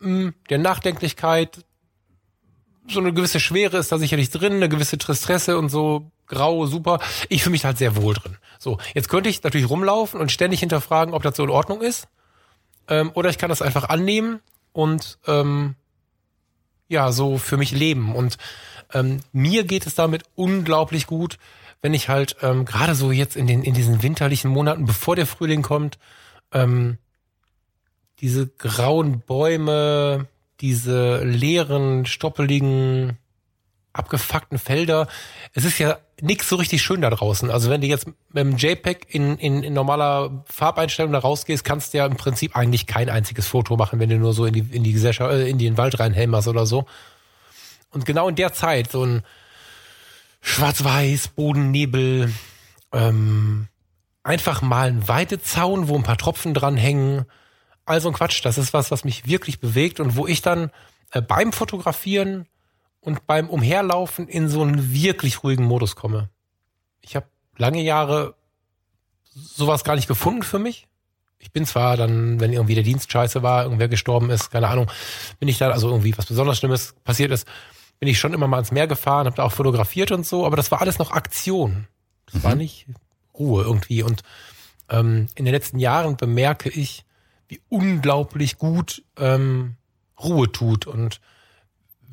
[0.00, 1.64] mh, mm, der Nachdenklichkeit.
[2.88, 7.00] So eine gewisse Schwere ist da sicherlich drin, eine gewisse Tristesse und so grau, super.
[7.28, 8.36] Ich fühle mich halt sehr wohl drin.
[8.58, 12.08] So, jetzt könnte ich natürlich rumlaufen und ständig hinterfragen, ob das so in Ordnung ist.
[12.88, 14.40] Ähm, oder ich kann das einfach annehmen
[14.72, 15.76] und ähm,
[16.88, 18.14] ja, so für mich leben.
[18.14, 18.36] Und
[18.92, 21.38] ähm, mir geht es damit unglaublich gut,
[21.80, 25.26] wenn ich halt ähm, gerade so jetzt in den in diesen winterlichen Monaten, bevor der
[25.26, 25.98] Frühling kommt,
[26.52, 26.98] ähm,
[28.20, 30.26] diese grauen Bäume,
[30.60, 33.18] diese leeren, stoppeligen,
[33.92, 35.08] abgefuckten Felder.
[35.52, 37.50] Es ist ja nix so richtig schön da draußen.
[37.50, 41.94] Also wenn du jetzt mit dem JPEG in, in, in normaler Farbeinstellung da rausgehst, kannst
[41.94, 44.66] du ja im Prinzip eigentlich kein einziges Foto machen, wenn du nur so in die,
[44.76, 46.86] in die Gesellschaft, äh, in den Wald reinhämmerst oder so.
[47.90, 49.22] Und genau in der Zeit, so ein
[50.40, 52.32] Schwarz-Weiß, Bodennebel,
[52.92, 53.68] ähm,
[54.24, 57.24] einfach mal ein Weidezaun, wo ein paar Tropfen dran hängen.
[57.84, 60.70] Also ein Quatsch, das ist was, was mich wirklich bewegt und wo ich dann
[61.12, 62.46] äh, beim Fotografieren
[63.00, 66.30] und beim Umherlaufen in so einen wirklich ruhigen Modus komme.
[67.02, 68.34] Ich habe lange Jahre
[69.34, 70.86] sowas gar nicht gefunden für mich.
[71.38, 74.90] Ich bin zwar dann, wenn irgendwie der Dienst scheiße war, irgendwer gestorben ist, keine Ahnung,
[75.38, 77.46] bin ich dann, also irgendwie was besonders Schlimmes passiert ist,
[78.00, 80.56] bin ich schon immer mal ins Meer gefahren, habe da auch fotografiert und so, aber
[80.56, 81.86] das war alles noch Aktion.
[82.26, 82.42] Das mhm.
[82.44, 82.86] war nicht
[83.38, 84.02] Ruhe irgendwie.
[84.02, 84.22] Und
[84.88, 87.04] ähm, in den letzten Jahren bemerke ich,
[87.48, 89.76] wie unglaublich gut ähm,
[90.18, 91.20] Ruhe tut und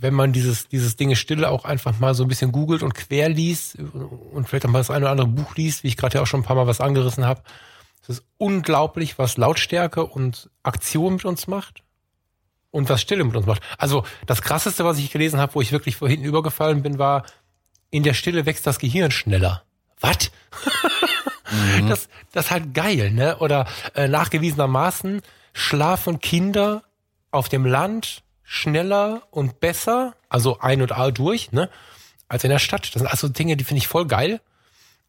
[0.01, 3.29] wenn man dieses, dieses Dinge Stille auch einfach mal so ein bisschen googelt und quer
[3.29, 6.23] liest und vielleicht auch mal das eine oder andere Buch liest, wie ich gerade ja
[6.23, 7.43] auch schon ein paar Mal was angerissen habe,
[8.01, 11.83] es ist unglaublich, was Lautstärke und Aktion mit uns macht
[12.71, 13.61] und was Stille mit uns macht.
[13.77, 17.23] Also das krasseste, was ich gelesen habe, wo ich wirklich vor hinten übergefallen bin, war,
[17.91, 19.63] in der Stille wächst das Gehirn schneller.
[19.99, 20.31] Was?
[21.51, 21.89] mhm.
[21.89, 23.37] Das, das ist halt geil, ne?
[23.37, 25.21] Oder äh, nachgewiesenermaßen
[25.53, 26.83] schlafen Kinder
[27.31, 31.69] auf dem Land schneller und besser, also ein und all durch, ne,
[32.27, 32.93] als in der Stadt.
[32.93, 34.41] Das sind also Dinge, die finde ich voll geil.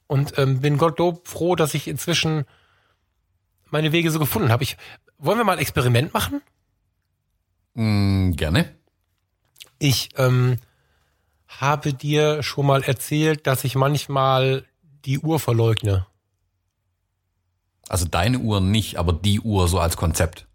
[0.07, 2.45] Und ähm, bin Gottlob froh, dass ich inzwischen
[3.71, 4.63] meine Wege so gefunden habe.
[4.63, 4.77] Ich,
[5.19, 6.43] wollen wir mal ein Experiment machen?
[7.75, 8.75] Mm, gerne.
[9.79, 10.59] Ich ähm,
[11.49, 14.65] habe dir schon mal erzählt, dass ich manchmal
[15.05, 16.07] die Uhr verleugne.
[17.93, 20.47] Also deine Uhr nicht, aber die Uhr so als Konzept.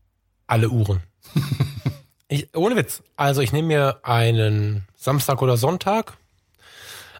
[0.47, 1.03] Alle Uhren.
[2.29, 3.03] Ich, ohne Witz.
[3.15, 6.17] Also ich nehme mir einen Samstag oder Sonntag,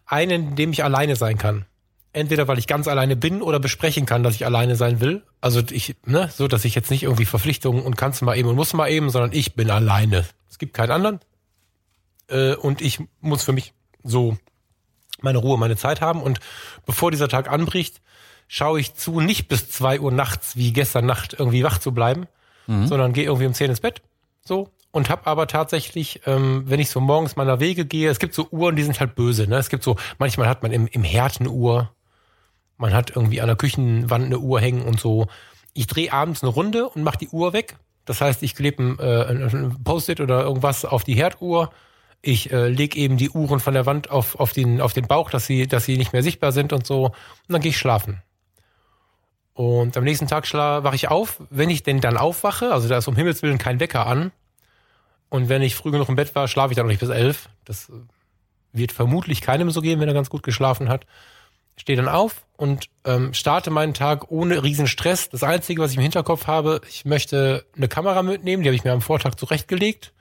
[0.04, 1.64] einen, in dem ich alleine sein kann.
[2.12, 5.22] Entweder weil ich ganz alleine bin oder besprechen kann, dass ich alleine sein will.
[5.40, 8.56] Also ich, ne, so dass ich jetzt nicht irgendwie Verpflichtungen und kannst mal eben und
[8.56, 10.26] muss mal eben, sondern ich bin alleine.
[10.50, 11.20] Es gibt keinen anderen.
[12.28, 13.72] Äh, und ich muss für mich
[14.04, 14.36] so
[15.22, 16.20] meine Ruhe, meine Zeit haben.
[16.20, 16.38] Und
[16.84, 18.02] bevor dieser Tag anbricht,
[18.48, 22.26] schaue ich zu, nicht bis zwei Uhr nachts wie gestern Nacht irgendwie wach zu bleiben,
[22.66, 22.86] mhm.
[22.86, 24.02] sondern gehe irgendwie um zehn ins Bett.
[24.44, 28.34] So, und habe aber tatsächlich, ähm, wenn ich so morgens meiner Wege gehe, es gibt
[28.34, 29.46] so Uhren, die sind halt böse.
[29.46, 29.56] Ne?
[29.56, 31.90] Es gibt so, manchmal hat man im, im Herd eine Uhr,
[32.78, 35.26] man hat irgendwie an der Küchenwand eine Uhr hängen und so.
[35.74, 37.76] Ich drehe abends eine Runde und mache die Uhr weg.
[38.04, 41.70] Das heißt, ich klebe ein, äh, ein Post-it oder irgendwas auf die Herduhr.
[42.22, 45.30] Ich äh, lege eben die Uhren von der Wand auf, auf, den, auf den Bauch,
[45.30, 47.06] dass sie, dass sie nicht mehr sichtbar sind und so.
[47.06, 47.14] Und
[47.48, 48.22] dann gehe ich schlafen.
[49.58, 51.42] Und am nächsten Tag wache ich auf.
[51.50, 54.30] Wenn ich denn dann aufwache, also da ist um Himmels Willen kein Wecker an,
[55.30, 57.48] und wenn ich früh genug im Bett war, schlafe ich dann noch nicht bis elf.
[57.64, 57.90] Das
[58.72, 61.06] wird vermutlich keinem so gehen, wenn er ganz gut geschlafen hat.
[61.76, 65.28] Stehe dann auf und ähm, starte meinen Tag ohne riesen Stress.
[65.28, 68.84] Das Einzige, was ich im Hinterkopf habe, ich möchte eine Kamera mitnehmen, die habe ich
[68.84, 70.12] mir am Vortag zurechtgelegt.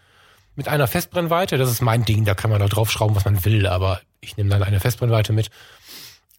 [0.55, 1.59] Mit einer Festbrennweite.
[1.59, 4.49] Das ist mein Ding, da kann man da draufschrauben, was man will, aber ich nehme
[4.49, 5.51] dann eine Festbrennweite mit.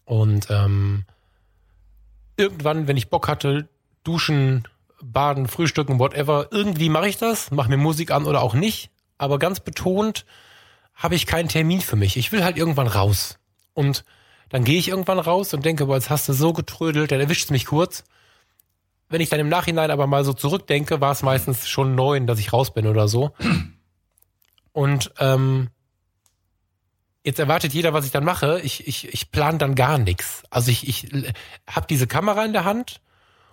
[0.03, 1.05] Und ähm,
[2.39, 3.67] irgendwann, wenn ich Bock hatte,
[4.03, 4.67] duschen,
[5.01, 6.47] Baden, Frühstücken, whatever.
[6.51, 8.89] Irgendwie mache ich das, mache mir Musik an oder auch nicht.
[9.17, 10.25] Aber ganz betont
[10.95, 12.17] habe ich keinen Termin für mich.
[12.17, 13.37] Ich will halt irgendwann raus.
[13.73, 14.03] Und
[14.49, 17.45] dann gehe ich irgendwann raus und denke, boah, jetzt hast du so getrödelt, dann erwischt
[17.45, 18.03] es mich kurz.
[19.09, 22.39] wenn ich dann im Nachhinein aber mal so zurückdenke, war es meistens schon neun, dass
[22.39, 23.31] ich raus bin oder so.
[24.71, 25.69] Und ähm,
[27.29, 28.59] jetzt erwartet jeder, was ich dann mache.
[28.61, 30.43] Ich, ich, ich plane dann gar nichts.
[30.49, 31.07] Also ich, ich
[31.69, 33.01] habe diese Kamera in der Hand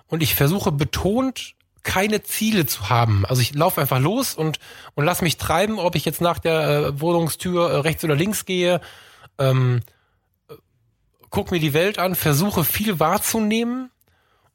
[0.07, 3.25] und ich versuche betont keine Ziele zu haben.
[3.27, 4.59] Also ich laufe einfach los und,
[4.95, 8.45] und lass mich treiben, ob ich jetzt nach der äh, Wohnungstür äh, rechts oder links
[8.45, 8.81] gehe.
[9.39, 9.83] Ähm,
[11.31, 13.91] guck mir die Welt an, versuche viel wahrzunehmen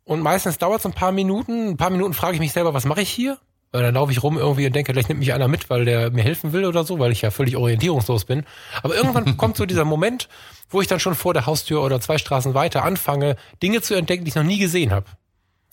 [0.04, 1.70] und meistens dauert es ein paar Minuten.
[1.70, 3.38] Ein paar Minuten frage ich mich selber, was mache ich hier?
[3.72, 6.12] Weil dann laufe ich rum irgendwie und denke, vielleicht nimmt mich einer mit, weil der
[6.12, 8.44] mir helfen will oder so, weil ich ja völlig orientierungslos bin.
[8.84, 10.28] Aber irgendwann kommt so dieser Moment,
[10.70, 14.26] wo ich dann schon vor der Haustür oder zwei Straßen weiter anfange, Dinge zu entdecken,
[14.26, 15.06] die ich noch nie gesehen habe.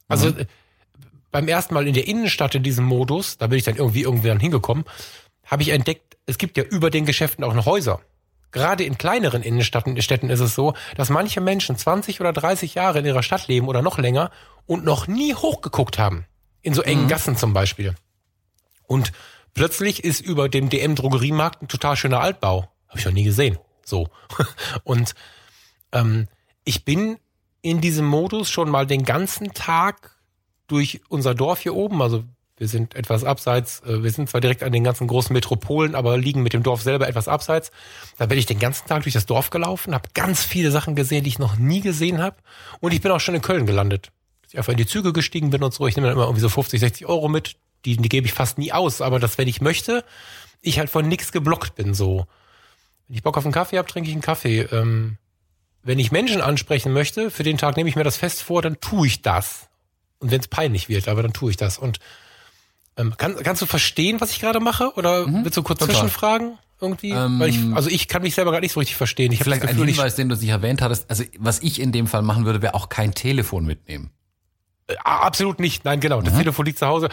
[0.07, 0.47] Also mhm.
[1.33, 4.41] beim ersten Mal in der Innenstadt in diesem Modus, da bin ich dann irgendwie dann
[4.41, 4.85] hingekommen,
[5.45, 8.01] habe ich entdeckt, es gibt ja über den Geschäften auch noch Häuser.
[8.51, 13.01] Gerade in kleineren Innenstädten Städten ist es so, dass manche Menschen 20 oder 30 Jahre
[13.01, 14.31] in ihrer Stadt leben oder noch länger
[14.67, 16.25] und noch nie hochgeguckt haben.
[16.63, 17.09] In so engen mhm.
[17.09, 17.95] Gassen zum Beispiel.
[18.87, 19.13] Und
[19.55, 22.71] plötzlich ist über dem DM-Drogeriemarkt ein total schöner Altbau.
[22.89, 23.59] Habe ich noch nie gesehen.
[23.85, 24.09] So.
[24.85, 25.15] Und
[25.93, 26.29] ähm,
[26.65, 27.19] ich bin
[27.63, 30.19] in diesem Modus schon mal den ganzen Tag
[30.67, 32.25] durch unser Dorf hier oben, also
[32.59, 36.19] wir sind etwas abseits, äh, wir sind zwar direkt an den ganzen großen Metropolen, aber
[36.19, 37.71] liegen mit dem Dorf selber etwas abseits.
[38.19, 41.25] Da bin ich den ganzen Tag durch das Dorf gelaufen, habe ganz viele Sachen gesehen,
[41.25, 42.37] die ich noch nie gesehen habe.
[42.81, 44.11] Und ich bin auch schon in Köln gelandet.
[44.49, 45.87] Dass ich einfach in die Züge gestiegen bin und so.
[45.87, 47.57] Ich nehme dann immer irgendwie so 50, 60 Euro mit.
[47.85, 50.05] Die, die gebe ich fast nie aus, aber das, wenn ich möchte,
[50.63, 52.27] ich halt von nichts geblockt bin so.
[53.07, 54.63] Wenn ich Bock auf einen Kaffee habe, trinke ich einen Kaffee.
[54.63, 55.19] Ähm,
[55.83, 58.81] wenn ich Menschen ansprechen möchte, für den Tag nehme ich mir das fest vor, dann
[58.81, 59.69] tue ich das.
[60.19, 61.77] Und wenn es peinlich wird, aber dann tue ich das.
[61.77, 61.99] Und
[62.97, 64.95] ähm, kann, kannst du verstehen, was ich gerade mache?
[64.97, 65.95] Oder mhm, willst du kurz total.
[65.95, 66.59] zwischenfragen?
[66.81, 67.11] Irgendwie?
[67.11, 69.33] Ähm, Weil ich, also ich kann mich selber gar nicht so richtig verstehen.
[69.33, 71.09] Ich vielleicht Gefühl, ein Hinweis, den du nicht erwähnt hattest.
[71.11, 74.11] Also was ich in dem Fall machen würde, wäre auch kein Telefon mitnehmen.
[74.89, 75.85] Äh, absolut nicht.
[75.85, 76.21] Nein, genau.
[76.21, 76.39] Das mhm.
[76.39, 77.09] Telefon liegt zu Hause.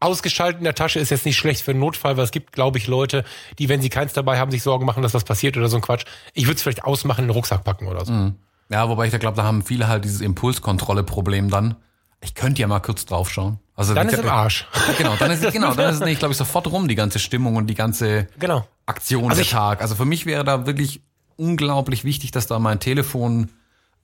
[0.00, 2.78] Ausgeschaltet in der Tasche ist jetzt nicht schlecht für einen Notfall, weil es gibt, glaube
[2.78, 3.24] ich, Leute,
[3.58, 5.82] die, wenn sie keins dabei haben, sich Sorgen machen, dass was passiert oder so ein
[5.82, 6.04] Quatsch.
[6.32, 8.12] Ich würde es vielleicht ausmachen, in den Rucksack packen oder so.
[8.12, 8.36] Mhm.
[8.68, 11.76] Ja, wobei ich da glaube, da haben viele halt dieses Impulskontrolle-Problem dann.
[12.20, 13.58] Ich könnte ja mal kurz draufschauen.
[13.76, 14.66] Also dann ist im Arsch.
[14.96, 17.56] Genau, dann ist genau, dann ist es nicht, glaube ich, sofort rum die ganze Stimmung
[17.56, 18.66] und die ganze genau.
[18.86, 19.82] Aktion also der Tag.
[19.82, 21.02] Also für mich wäre da wirklich
[21.36, 23.50] unglaublich wichtig, dass da mein Telefon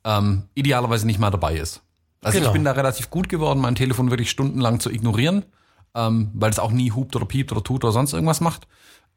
[0.05, 1.83] ähm, idealerweise nicht mal dabei ist.
[2.23, 2.51] Also genau.
[2.51, 5.45] ich bin da relativ gut geworden, mein Telefon wirklich stundenlang zu ignorieren,
[5.95, 8.69] ähm, weil es auch nie hupt oder piept oder tut oder sonst irgendwas macht.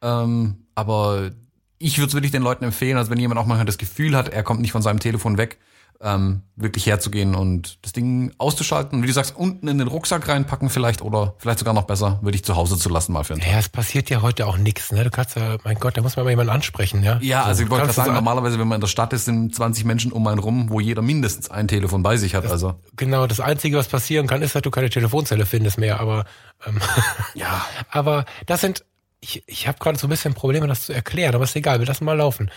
[0.01, 1.31] Ähm, aber
[1.77, 4.29] ich würde es wirklich den Leuten empfehlen, also wenn jemand auch mal das Gefühl hat,
[4.29, 5.59] er kommt nicht von seinem Telefon weg,
[6.01, 9.01] ähm, wirklich herzugehen und das Ding auszuschalten.
[9.01, 12.36] Wie du sagst, unten in den Rucksack reinpacken vielleicht oder vielleicht sogar noch besser, würde
[12.36, 13.51] ich zu Hause zu lassen mal für einen Tag.
[13.51, 14.91] Ja, es passiert ja heute auch nichts.
[14.91, 15.03] Ne?
[15.03, 17.03] Du kannst ja, mein Gott, da muss man mal jemanden ansprechen.
[17.03, 19.55] Ja, ja also ich wollte gerade sagen, normalerweise, wenn man in der Stadt ist, sind
[19.55, 22.45] 20 Menschen um einen rum, wo jeder mindestens ein Telefon bei sich hat.
[22.45, 25.99] Das, also Genau, das Einzige, was passieren kann, ist, dass du keine Telefonzelle findest mehr.
[25.99, 26.25] Aber
[26.65, 26.79] ähm,
[27.34, 28.86] ja, aber das sind,
[29.21, 31.88] ich, ich habe gerade so ein bisschen Probleme, das zu erklären, aber ist egal, wir
[31.88, 32.51] lassen mal laufen.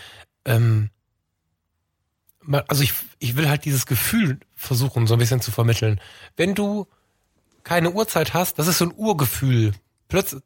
[0.45, 0.89] Ähm,
[2.67, 5.99] also ich, ich will halt dieses Gefühl versuchen, so ein bisschen zu vermitteln.
[6.35, 6.87] Wenn du
[7.63, 9.73] keine Uhrzeit hast, das ist so ein Urgefühl.
[10.07, 10.41] Plötzlich,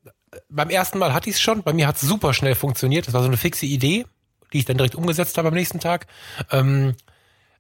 [0.50, 3.08] beim ersten Mal hatte ich es schon, bei mir hat es super schnell funktioniert.
[3.08, 4.06] Das war so eine fixe Idee,
[4.52, 6.08] die ich dann direkt umgesetzt habe am nächsten Tag.
[6.52, 6.96] Ähm,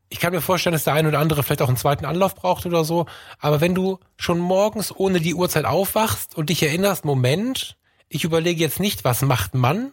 [0.09, 2.65] ich kann mir vorstellen, dass der eine oder andere vielleicht auch einen zweiten Anlauf braucht
[2.65, 3.07] oder so.
[3.39, 7.77] Aber wenn du schon morgens ohne die Uhrzeit aufwachst und dich erinnerst, Moment,
[8.09, 9.91] ich überlege jetzt nicht, was macht man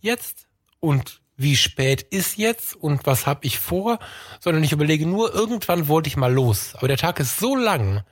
[0.00, 0.46] jetzt
[0.80, 3.98] und wie spät ist jetzt und was habe ich vor,
[4.40, 6.74] sondern ich überlege nur, irgendwann wollte ich mal los.
[6.74, 8.02] Aber der Tag ist so lang,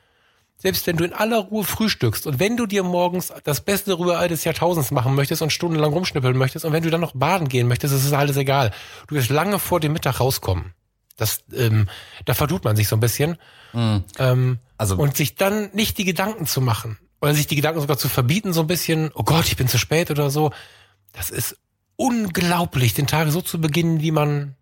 [0.56, 4.28] selbst wenn du in aller Ruhe frühstückst und wenn du dir morgens das beste Rührei
[4.28, 7.66] des Jahrtausends machen möchtest und stundenlang rumschnippeln möchtest und wenn du dann noch baden gehen
[7.66, 8.72] möchtest, ist es alles egal.
[9.08, 10.74] Du wirst lange vor dem Mittag rauskommen.
[11.16, 11.88] Das, ähm,
[12.24, 13.36] da verdut man sich so ein bisschen.
[13.72, 14.04] Mhm.
[14.18, 17.98] Ähm, also und sich dann nicht die Gedanken zu machen oder sich die Gedanken sogar
[17.98, 20.52] zu verbieten, so ein bisschen, oh Gott, ich bin zu spät oder so.
[21.12, 21.56] Das ist
[22.00, 24.54] unglaublich, den Tag so zu beginnen, wie man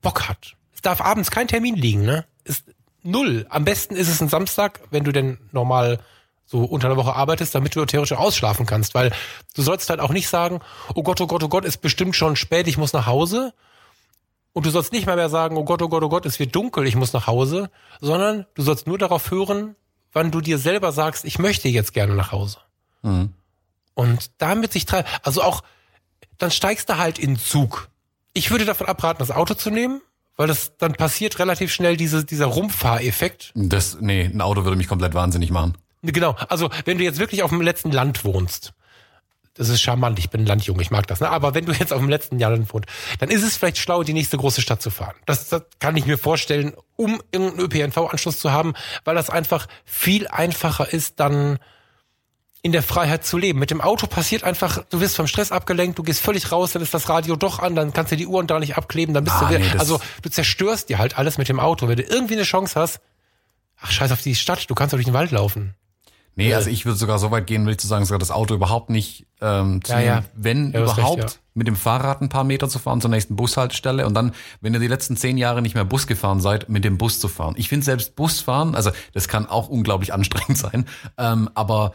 [0.00, 0.56] Bock hat.
[0.74, 2.24] Es darf abends kein Termin liegen, ne?
[2.42, 2.64] Ist
[3.04, 3.46] null.
[3.48, 6.00] Am besten ist es ein Samstag, wenn du denn normal
[6.44, 9.12] so unter der Woche arbeitest, damit du theoretisch ausschlafen kannst, weil
[9.54, 10.60] du sollst halt auch nicht sagen,
[10.94, 13.54] oh Gott, oh Gott, oh Gott, ist bestimmt schon spät, ich muss nach Hause.
[14.52, 16.56] Und du sollst nicht mal mehr sagen, oh Gott, oh Gott, oh Gott, es wird
[16.56, 19.76] dunkel, ich muss nach Hause, sondern du sollst nur darauf hören,
[20.12, 22.58] wann du dir selber sagst, ich möchte jetzt gerne nach Hause.
[23.02, 23.32] Mhm.
[23.94, 25.62] Und damit sich treiben, also auch,
[26.42, 27.88] dann steigst du halt in Zug.
[28.34, 30.00] Ich würde davon abraten, das Auto zu nehmen,
[30.36, 33.52] weil das dann passiert relativ schnell diese, dieser Rumfahreffekt.
[33.54, 35.78] Das, nee, ein Auto würde mich komplett wahnsinnig machen.
[36.02, 36.34] Genau.
[36.48, 38.72] Also, wenn du jetzt wirklich auf dem letzten Land wohnst,
[39.54, 41.20] das ist charmant, ich bin Landjunge, ich mag das.
[41.20, 41.28] Ne?
[41.28, 42.88] Aber wenn du jetzt auf dem letzten Jahr wohnst,
[43.20, 45.14] dann ist es vielleicht schlau, die nächste große Stadt zu fahren.
[45.26, 48.72] Das, das kann ich mir vorstellen, um irgendeinen ÖPNV-Anschluss zu haben,
[49.04, 51.58] weil das einfach viel einfacher ist, dann
[52.62, 53.58] in der Freiheit zu leben.
[53.58, 56.82] Mit dem Auto passiert einfach, du wirst vom Stress abgelenkt, du gehst völlig raus, dann
[56.82, 59.36] ist das Radio doch an, dann kannst du die Uhren da nicht abkleben, dann bist
[59.36, 61.88] Ah, du wieder, nee, also du zerstörst dir halt alles mit dem Auto.
[61.88, 63.00] Wenn du irgendwie eine Chance hast,
[63.80, 65.74] ach scheiß auf die Stadt, du kannst doch durch den Wald laufen.
[66.34, 68.54] Nee, also ich würde sogar so weit gehen, will ich zu sagen, sogar das Auto
[68.54, 70.24] überhaupt nicht ähm, zu Ja, ja.
[70.34, 71.38] wenn Ja, überhaupt, recht, ja.
[71.52, 74.80] mit dem Fahrrad ein paar Meter zu fahren zur nächsten Bushaltestelle und dann, wenn ihr
[74.80, 77.54] die letzten zehn Jahre nicht mehr Bus gefahren seid, mit dem Bus zu fahren.
[77.58, 80.86] Ich finde selbst Busfahren, also das kann auch unglaublich anstrengend sein,
[81.18, 81.92] ähm, aber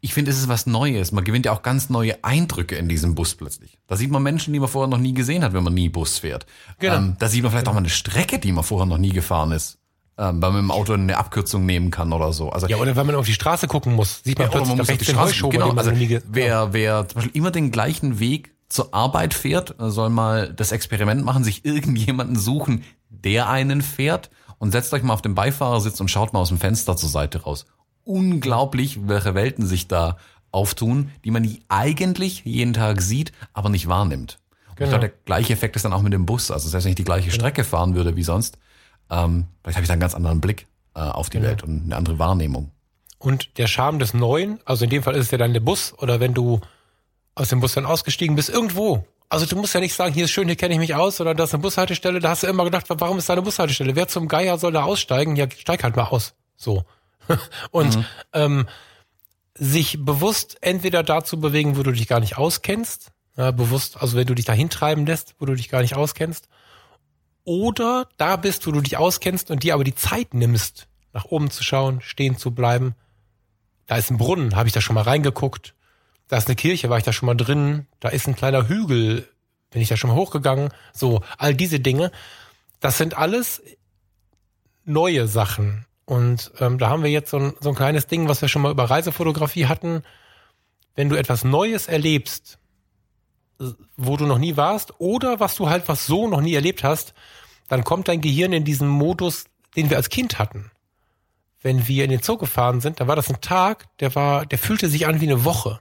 [0.00, 1.12] ich finde, es ist was Neues.
[1.12, 3.78] Man gewinnt ja auch ganz neue Eindrücke in diesem Bus plötzlich.
[3.86, 6.18] Da sieht man Menschen, die man vorher noch nie gesehen hat, wenn man nie Bus
[6.18, 6.46] fährt.
[6.78, 6.96] Genau.
[6.96, 9.52] Ähm, da sieht man vielleicht auch mal eine Strecke, die man vorher noch nie gefahren
[9.52, 9.78] ist.
[10.16, 12.50] Ähm, weil man mit dem Auto eine Abkürzung nehmen kann oder so.
[12.50, 14.78] Also Ja, oder wenn man auf die Straße gucken muss, sieht man ja, plötzlich man
[14.78, 15.92] muss auf die Straße genau, also
[16.30, 21.24] wer, wer zum Beispiel immer den gleichen Weg zur Arbeit fährt, soll mal das Experiment
[21.24, 26.10] machen, sich irgendjemanden suchen, der einen fährt und setzt euch mal auf den Beifahrersitz und
[26.10, 27.66] schaut mal aus dem Fenster zur Seite raus.
[28.10, 30.16] Unglaublich, welche Welten sich da
[30.52, 34.38] auftun, die man eigentlich jeden Tag sieht, aber nicht wahrnimmt.
[34.68, 34.86] Und Genau.
[34.86, 36.50] Ich glaube, der gleiche Effekt ist dann auch mit dem Bus.
[36.50, 38.58] Also selbst wenn ich die gleiche Strecke fahren würde wie sonst,
[39.10, 41.50] ähm, vielleicht habe ich da einen ganz anderen Blick äh, auf die Genau.
[41.50, 42.72] Welt und eine andere Wahrnehmung.
[43.18, 45.92] Und der Charme des Neuen, also in dem Fall ist es ja dann der Bus
[45.98, 46.60] oder wenn du
[47.34, 49.04] aus dem Bus dann ausgestiegen bist, irgendwo.
[49.28, 51.34] Also du musst ja nicht sagen, hier ist schön, hier kenne ich mich aus oder
[51.34, 52.18] das ist eine Bushaltestelle.
[52.18, 53.94] Da hast du immer gedacht, warum ist da eine Bushaltestelle?
[53.94, 55.36] Wer zum Geier soll da aussteigen?
[55.36, 56.34] Ja, steig halt mal aus.
[56.56, 56.84] So.
[57.70, 57.98] Und
[58.32, 58.66] ähm,
[59.54, 64.26] sich bewusst entweder dazu bewegen, wo du dich gar nicht auskennst, ja, bewusst, also wenn
[64.26, 66.48] du dich dahin treiben lässt, wo du dich gar nicht auskennst,
[67.44, 71.50] oder da bist, wo du dich auskennst und dir aber die Zeit nimmst, nach oben
[71.50, 72.94] zu schauen, stehen zu bleiben.
[73.86, 75.74] Da ist ein Brunnen, habe ich da schon mal reingeguckt.
[76.28, 77.86] Da ist eine Kirche, war ich da schon mal drin.
[77.98, 79.28] Da ist ein kleiner Hügel,
[79.70, 80.70] bin ich da schon mal hochgegangen.
[80.92, 82.12] So, all diese Dinge.
[82.78, 83.62] Das sind alles
[84.84, 85.86] neue Sachen.
[86.10, 88.62] Und ähm, da haben wir jetzt so ein, so ein kleines Ding, was wir schon
[88.62, 90.02] mal über Reisefotografie hatten.
[90.96, 92.58] Wenn du etwas Neues erlebst,
[93.96, 97.14] wo du noch nie warst, oder was du halt was so noch nie erlebt hast,
[97.68, 99.44] dann kommt dein Gehirn in diesen Modus,
[99.76, 100.72] den wir als Kind hatten.
[101.62, 104.58] Wenn wir in den Zoo gefahren sind, da war das ein Tag, der war, der
[104.58, 105.78] fühlte sich an wie eine Woche.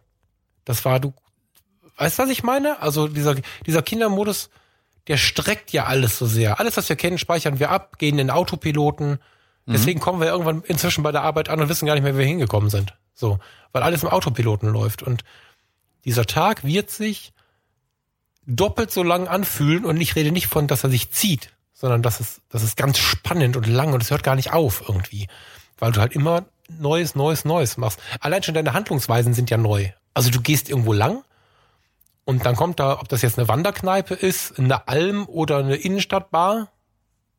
[0.63, 1.11] Das war, du,
[1.97, 2.83] weißt du, was ich meine?
[2.83, 3.33] Also dieser,
[3.65, 4.51] dieser Kindermodus,
[5.07, 6.59] der streckt ja alles so sehr.
[6.59, 9.17] Alles, was wir kennen, speichern wir ab, gehen in Autopiloten.
[9.73, 12.19] Deswegen kommen wir irgendwann inzwischen bei der Arbeit an und wissen gar nicht mehr, wie
[12.19, 12.95] wir hingekommen sind.
[13.13, 13.39] So,
[13.71, 15.03] weil alles im Autopiloten läuft.
[15.03, 15.23] Und
[16.05, 17.33] dieser Tag wird sich
[18.47, 22.19] doppelt so lang anfühlen und ich rede nicht von, dass er sich zieht, sondern dass
[22.19, 25.27] es, das ist ganz spannend und lang und es hört gar nicht auf irgendwie.
[25.77, 27.99] Weil du halt immer Neues, Neues, Neues machst.
[28.19, 29.89] Allein schon deine Handlungsweisen sind ja neu.
[30.13, 31.23] Also du gehst irgendwo lang
[32.25, 36.71] und dann kommt da, ob das jetzt eine Wanderkneipe ist, eine Alm oder eine Innenstadtbar.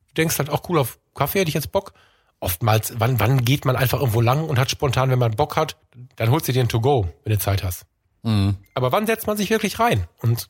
[0.09, 1.93] Du denkst halt auch cool auf Kaffee, hätte ich jetzt Bock.
[2.41, 5.77] Oftmals, wann, wann geht man einfach irgendwo lang und hat spontan, wenn man Bock hat,
[6.17, 7.85] dann holst du dir ein To-Go, wenn du Zeit hast.
[8.23, 8.57] Mhm.
[8.75, 10.07] Aber wann setzt man sich wirklich rein?
[10.23, 10.49] Und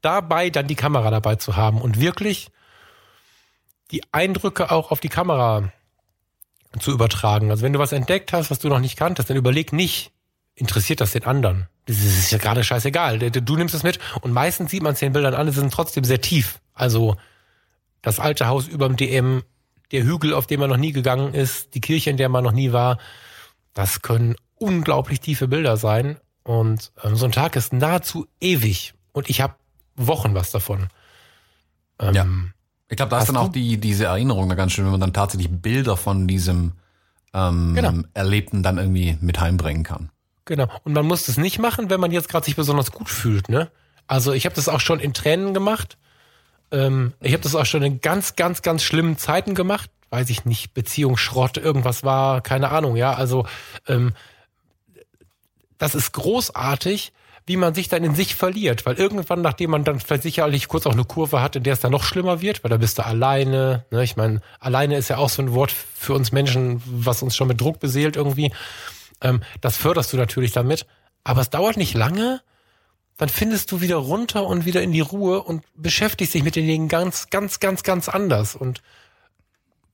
[0.00, 2.50] dabei dann die Kamera dabei zu haben und wirklich
[3.90, 5.72] die Eindrücke auch auf die Kamera
[6.78, 7.50] zu übertragen.
[7.50, 10.12] Also wenn du was entdeckt hast, was du noch nicht kanntest, dann überleg nicht,
[10.54, 11.68] interessiert das den anderen?
[11.86, 13.18] Das ist ja gerade scheißegal.
[13.18, 16.04] Du nimmst es mit und meistens sieht man es den Bildern an, sie sind trotzdem
[16.04, 16.60] sehr tief.
[16.72, 17.16] Also
[18.00, 19.42] das alte Haus überm DM,
[19.92, 22.52] der Hügel, auf dem man noch nie gegangen ist, die Kirche, in der man noch
[22.52, 22.98] nie war,
[23.74, 26.18] das können unglaublich tiefe Bilder sein.
[26.42, 28.94] Und ähm, so ein Tag ist nahezu ewig.
[29.12, 29.54] Und ich habe
[29.96, 30.88] Wochen was davon.
[31.98, 32.26] Ähm, Ja.
[32.88, 35.12] Ich glaube, da ist dann auch die, diese Erinnerung da ganz schön, wenn man dann
[35.12, 36.72] tatsächlich Bilder von diesem
[37.32, 37.92] ähm, Genau.
[38.14, 40.10] Erlebten dann irgendwie mit heimbringen kann.
[40.44, 40.66] Genau.
[40.82, 43.70] Und man muss das nicht machen, wenn man jetzt gerade sich besonders gut fühlt, ne?
[44.08, 45.98] Also ich habe das auch schon in Tränen gemacht.
[46.72, 49.90] Ähm, ich habe das auch schon in ganz, ganz, ganz schlimmen Zeiten gemacht.
[50.10, 53.12] Weiß ich nicht, Beziehungsschrott, irgendwas war, keine Ahnung, ja.
[53.14, 53.46] Also
[53.86, 54.12] ähm,
[55.78, 57.12] das ist großartig,
[57.46, 58.86] wie man sich dann in sich verliert.
[58.86, 61.80] Weil irgendwann, nachdem man dann vielleicht sicherlich kurz auch eine Kurve hat, in der es
[61.80, 63.84] dann noch schlimmer wird, weil da bist du alleine.
[63.90, 64.04] Ne?
[64.04, 67.48] Ich meine, alleine ist ja auch so ein Wort für uns Menschen, was uns schon
[67.48, 68.52] mit Druck beseelt irgendwie.
[69.20, 70.86] Ähm, das förderst du natürlich damit.
[71.24, 72.40] Aber es dauert nicht lange,
[73.20, 76.66] dann findest du wieder runter und wieder in die Ruhe und beschäftigst dich mit den
[76.66, 78.80] Dingen ganz, ganz, ganz, ganz anders und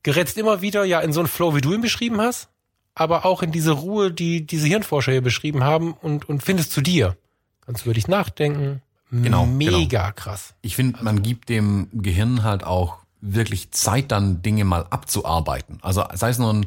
[0.04, 2.48] gerätst immer wieder ja in so einen Flow, wie du ihn beschrieben hast,
[2.94, 6.80] aber auch in diese Ruhe, die diese Hirnforscher hier beschrieben haben und, und findest zu
[6.80, 7.16] dir.
[7.62, 8.80] Kannst du über dich nachdenken.
[9.10, 10.54] Genau, Mega krass.
[10.62, 15.80] Ich finde, man gibt dem Gehirn halt auch wirklich Zeit, dann Dinge mal abzuarbeiten.
[15.82, 16.66] Also sei es nur ein,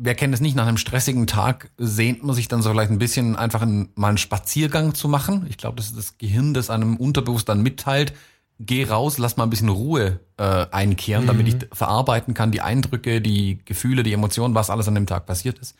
[0.00, 2.98] wer kennt es nicht, nach einem stressigen Tag sehnt man sich dann so vielleicht ein
[2.98, 5.46] bisschen einfach in, mal einen Spaziergang zu machen.
[5.48, 8.12] Ich glaube, das ist das Gehirn, das einem unterbewusst dann mitteilt,
[8.60, 11.28] geh raus, lass mal ein bisschen Ruhe äh, einkehren, mhm.
[11.28, 15.26] damit ich verarbeiten kann, die Eindrücke, die Gefühle, die Emotionen, was alles an dem Tag
[15.26, 15.76] passiert ist.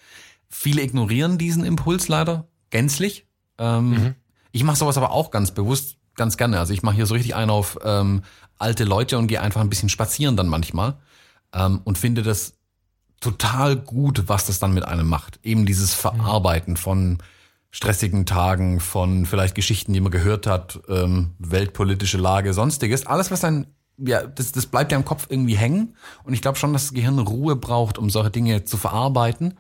[0.48, 3.26] Viele ignorieren diesen Impuls leider gänzlich.
[3.58, 4.14] Ähm, mhm.
[4.52, 6.58] Ich mache sowas aber auch ganz bewusst, ganz gerne.
[6.58, 8.22] Also ich mache hier so richtig einen auf ähm,
[8.58, 10.96] alte Leute und gehe einfach ein bisschen spazieren dann manchmal
[11.52, 12.57] ähm, und finde das
[13.20, 15.40] total gut, was das dann mit einem macht.
[15.42, 17.18] Eben dieses Verarbeiten von
[17.70, 23.06] stressigen Tagen, von vielleicht Geschichten, die man gehört hat, ähm, weltpolitische Lage, sonstiges.
[23.06, 23.66] Alles, was dann,
[23.98, 25.96] ja, das, das bleibt ja im Kopf irgendwie hängen.
[26.24, 29.58] Und ich glaube schon, dass das Gehirn Ruhe braucht, um solche Dinge zu verarbeiten.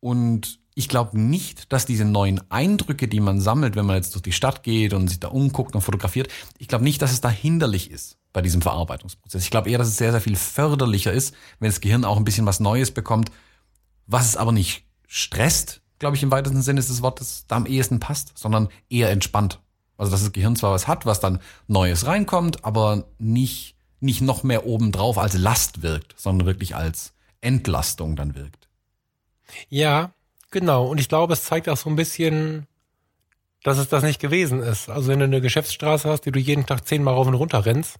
[0.00, 4.22] Und ich glaube nicht, dass diese neuen Eindrücke, die man sammelt, wenn man jetzt durch
[4.22, 7.28] die Stadt geht und sich da umguckt und fotografiert, ich glaube nicht, dass es da
[7.28, 9.42] hinderlich ist bei diesem Verarbeitungsprozess.
[9.42, 12.24] Ich glaube eher, dass es sehr, sehr viel förderlicher ist, wenn das Gehirn auch ein
[12.24, 13.30] bisschen was Neues bekommt,
[14.06, 17.56] was es aber nicht stresst, glaube ich, im weitesten Sinne ist das Wort, das da
[17.56, 19.60] am ehesten passt, sondern eher entspannt.
[19.96, 24.42] Also, dass das Gehirn zwar was hat, was dann Neues reinkommt, aber nicht, nicht noch
[24.42, 27.12] mehr obendrauf als Last wirkt, sondern wirklich als
[27.42, 28.68] Entlastung dann wirkt.
[29.68, 30.12] Ja,
[30.50, 30.86] genau.
[30.86, 32.66] Und ich glaube, es zeigt auch so ein bisschen,
[33.62, 34.88] dass es das nicht gewesen ist.
[34.88, 37.96] Also, wenn du eine Geschäftsstraße hast, die du jeden Tag zehnmal rauf und runter rennst,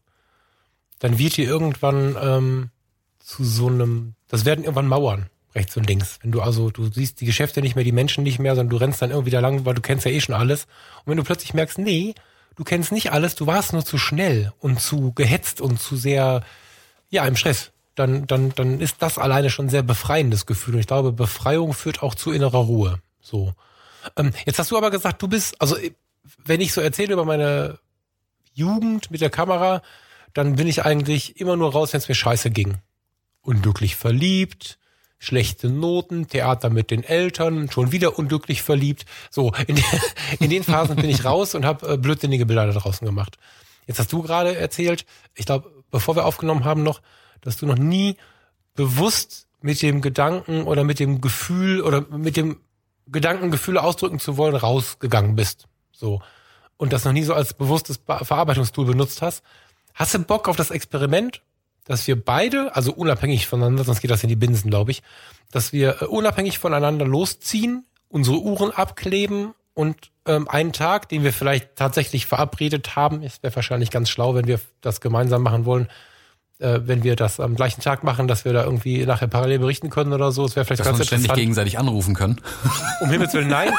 [1.00, 2.70] dann wird die irgendwann ähm,
[3.18, 6.18] zu so einem, das werden irgendwann Mauern rechts und links.
[6.22, 8.76] Wenn du also, du siehst die Geschäfte nicht mehr, die Menschen nicht mehr, sondern du
[8.76, 10.64] rennst dann irgendwie da lang, weil du kennst ja eh schon alles.
[11.04, 12.14] Und wenn du plötzlich merkst, nee,
[12.56, 16.42] du kennst nicht alles, du warst nur zu schnell und zu gehetzt und zu sehr,
[17.08, 20.74] ja, im Stress, dann, dann, dann ist das alleine schon ein sehr befreiendes Gefühl.
[20.74, 23.00] Und ich glaube, Befreiung führt auch zu innerer Ruhe.
[23.20, 23.52] So.
[24.16, 25.76] Ähm, jetzt hast du aber gesagt, du bist, also
[26.44, 27.78] wenn ich so erzähle über meine
[28.54, 29.82] Jugend mit der Kamera,
[30.34, 32.78] dann bin ich eigentlich immer nur raus, wenn es mir scheiße ging.
[33.42, 34.78] Unglücklich verliebt,
[35.18, 39.04] schlechte Noten, Theater mit den Eltern, schon wieder unglücklich verliebt.
[39.30, 39.84] So, in, den,
[40.40, 43.36] in den Phasen bin ich raus und habe äh, blödsinnige Bilder da draußen gemacht.
[43.86, 45.04] Jetzt hast du gerade erzählt,
[45.34, 47.02] ich glaube, bevor wir aufgenommen haben noch,
[47.40, 48.16] dass du noch nie
[48.74, 52.60] bewusst mit dem Gedanken oder mit dem Gefühl oder mit dem
[53.06, 55.66] Gedanken, Gefühle ausdrücken zu wollen, rausgegangen bist.
[55.92, 56.22] So.
[56.76, 59.42] Und das noch nie so als bewusstes Verarbeitungstool benutzt hast.
[59.94, 61.42] Hast du Bock auf das Experiment?
[61.90, 65.02] dass wir beide, also unabhängig voneinander, sonst geht das in die Binsen, glaube ich,
[65.50, 71.32] dass wir äh, unabhängig voneinander losziehen, unsere Uhren abkleben und ähm, einen Tag, den wir
[71.32, 75.88] vielleicht tatsächlich verabredet haben, es wäre wahrscheinlich ganz schlau, wenn wir das gemeinsam machen wollen,
[76.60, 79.90] äh, wenn wir das am gleichen Tag machen, dass wir da irgendwie nachher parallel berichten
[79.90, 80.44] können oder so.
[80.44, 82.40] Es wäre vielleicht dass ganz wir uns ständig gegenseitig anrufen können.
[83.00, 83.70] Um Himmels Willen, nein.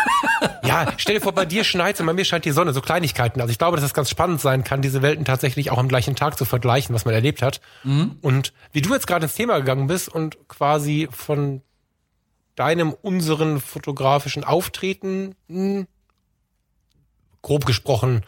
[0.64, 3.42] Ja, stell dir vor, bei dir schneit und bei mir scheint die Sonne, so Kleinigkeiten.
[3.42, 6.16] Also ich glaube, dass es ganz spannend sein kann, diese Welten tatsächlich auch am gleichen
[6.16, 7.62] Tag zu vergleichen, was man erlebt hat.
[7.84, 8.18] Mhm.
[8.22, 11.62] Und wie du jetzt gerade ins Thema gegangen bist und quasi von
[12.56, 15.88] deinem, unseren fotografischen Auftreten, mh, hm,
[17.42, 18.22] grob gesprochen,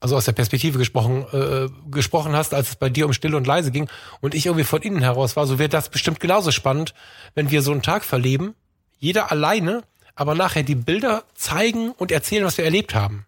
[0.00, 3.46] also aus der Perspektive gesprochen, äh, gesprochen hast, als es bei dir um Stille und
[3.46, 3.88] Leise ging
[4.20, 6.94] und ich irgendwie von innen heraus war, so wäre das bestimmt genauso spannend,
[7.34, 8.54] wenn wir so einen Tag verleben,
[8.98, 9.82] jeder alleine,
[10.14, 13.26] aber nachher die Bilder zeigen und erzählen, was wir erlebt haben.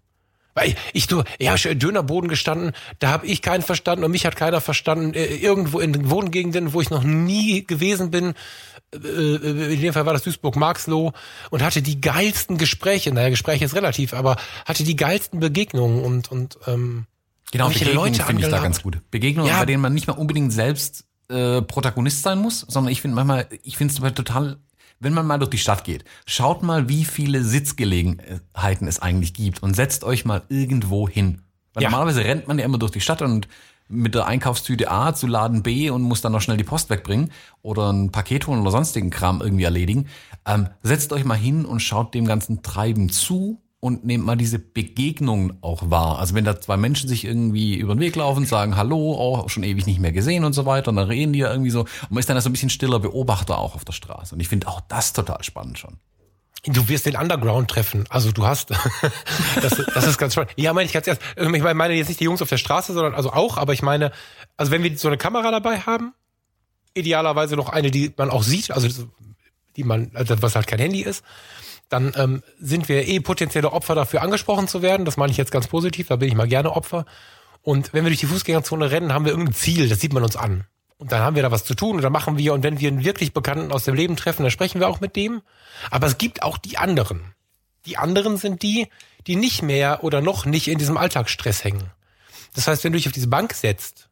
[0.54, 4.36] Weil ich, ich du, ja, Dönerboden gestanden, da habe ich keinen verstanden und mich hat
[4.36, 5.14] keiner verstanden.
[5.14, 8.34] Äh, irgendwo in Wohngegenden, wo ich noch nie gewesen bin,
[8.94, 11.12] äh, äh, in dem Fall war das Duisburg-Marxloh
[11.50, 16.30] und hatte die geilsten Gespräche, naja, Gespräche ist relativ, aber hatte die geilsten Begegnungen und,
[16.30, 17.06] und ähm,
[17.52, 18.98] Genau, Begegnungen finde ich da ganz gut.
[19.10, 19.58] Begegnungen, ja.
[19.58, 23.48] bei denen man nicht mal unbedingt selbst äh, Protagonist sein muss, sondern ich finde manchmal,
[23.62, 24.58] ich finde es total,
[25.00, 29.62] wenn man mal durch die Stadt geht, schaut mal, wie viele Sitzgelegenheiten es eigentlich gibt
[29.62, 31.42] und setzt euch mal irgendwo hin.
[31.74, 31.90] Weil ja.
[31.90, 33.48] normalerweise rennt man ja immer durch die Stadt und
[33.88, 37.32] mit der Einkaufstüte A zu Laden B und muss dann noch schnell die Post wegbringen
[37.62, 40.06] oder ein Paket holen oder sonstigen Kram irgendwie erledigen.
[40.46, 44.58] Ähm, setzt euch mal hin und schaut dem ganzen Treiben zu und nehmt mal diese
[44.58, 46.18] Begegnungen auch wahr.
[46.18, 49.62] Also wenn da zwei Menschen sich irgendwie über den Weg laufen, sagen Hallo, auch schon
[49.62, 52.10] ewig nicht mehr gesehen und so weiter, und dann reden die ja irgendwie so und
[52.10, 54.34] man ist dann so ein bisschen stiller Beobachter auch auf der Straße.
[54.34, 55.96] Und ich finde auch das total spannend schon.
[56.66, 58.04] Du wirst den Underground treffen.
[58.10, 58.70] Also du hast,
[59.62, 60.52] das, das ist ganz spannend.
[60.56, 61.22] Ja, meine ich ganz erst.
[61.36, 64.12] Ich meine jetzt nicht die Jungs auf der Straße, sondern also auch, aber ich meine,
[64.58, 66.12] also wenn wir so eine Kamera dabei haben,
[66.92, 68.88] idealerweise noch eine, die man auch sieht, also
[69.76, 71.24] die man, also was halt kein Handy ist,
[71.90, 75.04] dann ähm, sind wir eh potenzielle Opfer dafür angesprochen zu werden.
[75.04, 77.04] Das meine ich jetzt ganz positiv, da bin ich mal gerne Opfer.
[77.62, 80.36] Und wenn wir durch die Fußgängerzone rennen, haben wir irgendein Ziel, das sieht man uns
[80.36, 80.64] an.
[80.96, 82.88] Und dann haben wir da was zu tun und dann machen wir, und wenn wir
[82.88, 85.42] einen wirklich Bekannten aus dem Leben treffen, dann sprechen wir auch mit dem.
[85.90, 87.34] Aber es gibt auch die anderen.
[87.86, 88.86] Die anderen sind die,
[89.26, 91.90] die nicht mehr oder noch nicht in diesem Alltagsstress hängen.
[92.54, 94.10] Das heißt, wenn du dich auf diese Bank setzt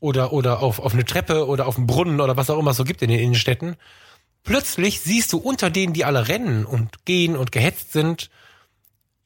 [0.00, 2.76] oder, oder auf, auf eine Treppe oder auf einen Brunnen oder was auch immer es
[2.76, 3.76] so gibt in den Innenstädten,
[4.44, 8.30] plötzlich siehst du unter denen, die alle rennen und gehen und gehetzt sind,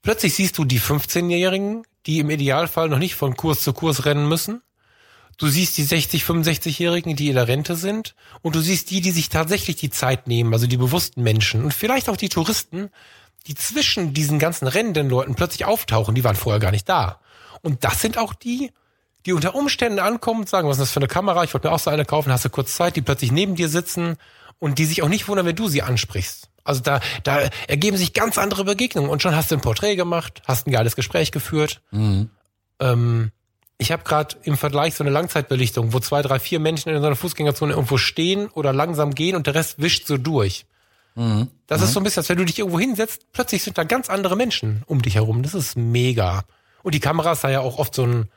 [0.03, 4.29] plötzlich siehst du die 15-Jährigen, die im Idealfall noch nicht von Kurs zu Kurs rennen
[4.29, 4.63] müssen.
[5.39, 8.15] Du siehst die 60, 65-Jährigen, die in der Rente sind.
[8.43, 11.65] Und du siehst die, die sich tatsächlich die Zeit nehmen, also die bewussten Menschen.
[11.65, 12.91] Und vielleicht auch die Touristen,
[13.47, 16.15] die zwischen diesen ganzen rennenden Leuten plötzlich auftauchen.
[16.15, 17.21] Die waren vorher gar nicht da.
[17.63, 18.73] Und das sind auch die,
[19.27, 21.45] die unter Umständen ankommen und sagen, was ist das für eine Kamera?
[21.45, 23.69] Ich wollte mir auch so eine kaufen, hast du kurz Zeit, die plötzlich neben dir
[23.69, 24.17] sitzen
[24.63, 26.49] und die sich auch nicht wundern, wenn du sie ansprichst.
[26.63, 30.41] Also da, da ergeben sich ganz andere Begegnungen und schon hast du ein Porträt gemacht,
[30.47, 31.83] hast ein geiles Gespräch geführt.
[31.91, 32.31] Mhm.
[32.79, 33.33] Ähm,
[33.79, 37.07] ich habe gerade im Vergleich so eine Langzeitbelichtung, wo zwei, drei, vier Menschen in so
[37.09, 40.65] einer Fußgängerzone irgendwo stehen oder langsam gehen und der Rest wischt so durch.
[41.17, 41.49] Mhm.
[41.67, 41.87] Das mhm.
[41.87, 44.37] ist so ein bisschen, als wenn du dich irgendwo hinsetzt, plötzlich sind da ganz andere
[44.37, 45.43] Menschen um dich herum.
[45.43, 46.45] Das ist mega.
[46.85, 48.29] Und die Kamera ist da ja auch oft so ein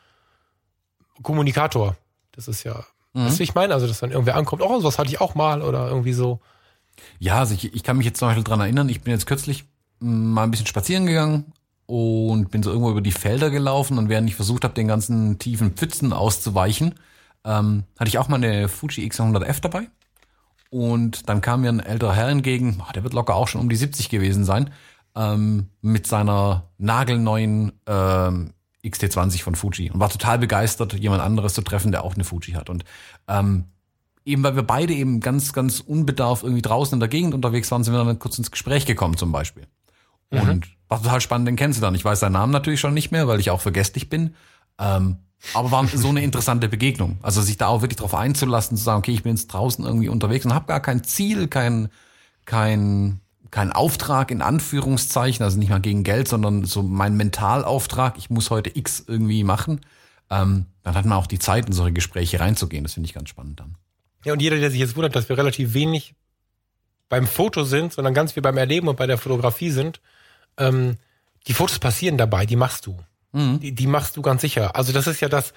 [1.21, 1.95] Kommunikator.
[2.31, 2.83] Das ist ja,
[3.15, 3.25] mhm.
[3.25, 5.87] was ich meine, also dass dann irgendwer ankommt, oh, sowas hatte ich auch mal oder
[5.87, 6.39] irgendwie so.
[7.19, 9.65] Ja, also ich, ich kann mich jetzt zum Beispiel dran erinnern, ich bin jetzt kürzlich
[9.99, 11.53] mal ein bisschen spazieren gegangen
[11.87, 15.39] und bin so irgendwo über die Felder gelaufen und während ich versucht habe, den ganzen
[15.39, 16.95] tiefen Pfützen auszuweichen,
[17.43, 19.87] ähm, hatte ich auch mal eine Fuji X100F dabei.
[20.71, 23.69] Und dann kam mir ein älterer Herr entgegen, oh, der wird locker auch schon um
[23.69, 24.71] die 70 gewesen sein,
[25.15, 28.53] ähm, mit seiner nagelneuen ähm,
[28.85, 32.53] XT20 von Fuji und war total begeistert, jemand anderes zu treffen, der auch eine Fuji
[32.53, 32.69] hat.
[32.69, 32.85] Und
[33.27, 33.65] ähm,
[34.25, 37.83] eben weil wir beide eben ganz, ganz unbedarft irgendwie draußen in der Gegend unterwegs waren,
[37.83, 39.67] sind wir dann kurz ins Gespräch gekommen zum Beispiel.
[40.31, 40.49] Mhm.
[40.49, 41.95] Und war total spannend, den kennst du dann.
[41.95, 44.35] Ich weiß seinen Namen natürlich schon nicht mehr, weil ich auch vergesslich bin.
[44.79, 45.17] Ähm,
[45.53, 47.17] aber war so eine interessante Begegnung.
[47.21, 50.09] Also sich da auch wirklich drauf einzulassen, zu sagen, okay, ich bin jetzt draußen irgendwie
[50.09, 51.89] unterwegs und habe gar kein Ziel, kein,
[52.45, 53.19] kein,
[53.55, 58.49] kein Auftrag in Anführungszeichen, also nicht mal gegen Geld, sondern so mein Mentalauftrag, ich muss
[58.49, 59.79] heute X irgendwie machen.
[60.29, 62.83] Ähm, dann hat man auch die Zeit, in solche Gespräche reinzugehen.
[62.83, 63.77] Das finde ich ganz spannend dann.
[64.25, 66.15] Ja, und jeder, der sich jetzt wundert, dass wir relativ wenig
[67.07, 70.01] beim Foto sind, sondern ganz viel beim Erleben und bei der Fotografie sind,
[70.57, 70.97] ähm,
[71.47, 72.97] die Fotos passieren dabei, die machst du.
[73.31, 73.61] Mhm.
[73.61, 74.75] Die, die machst du ganz sicher.
[74.75, 75.53] Also das ist ja das,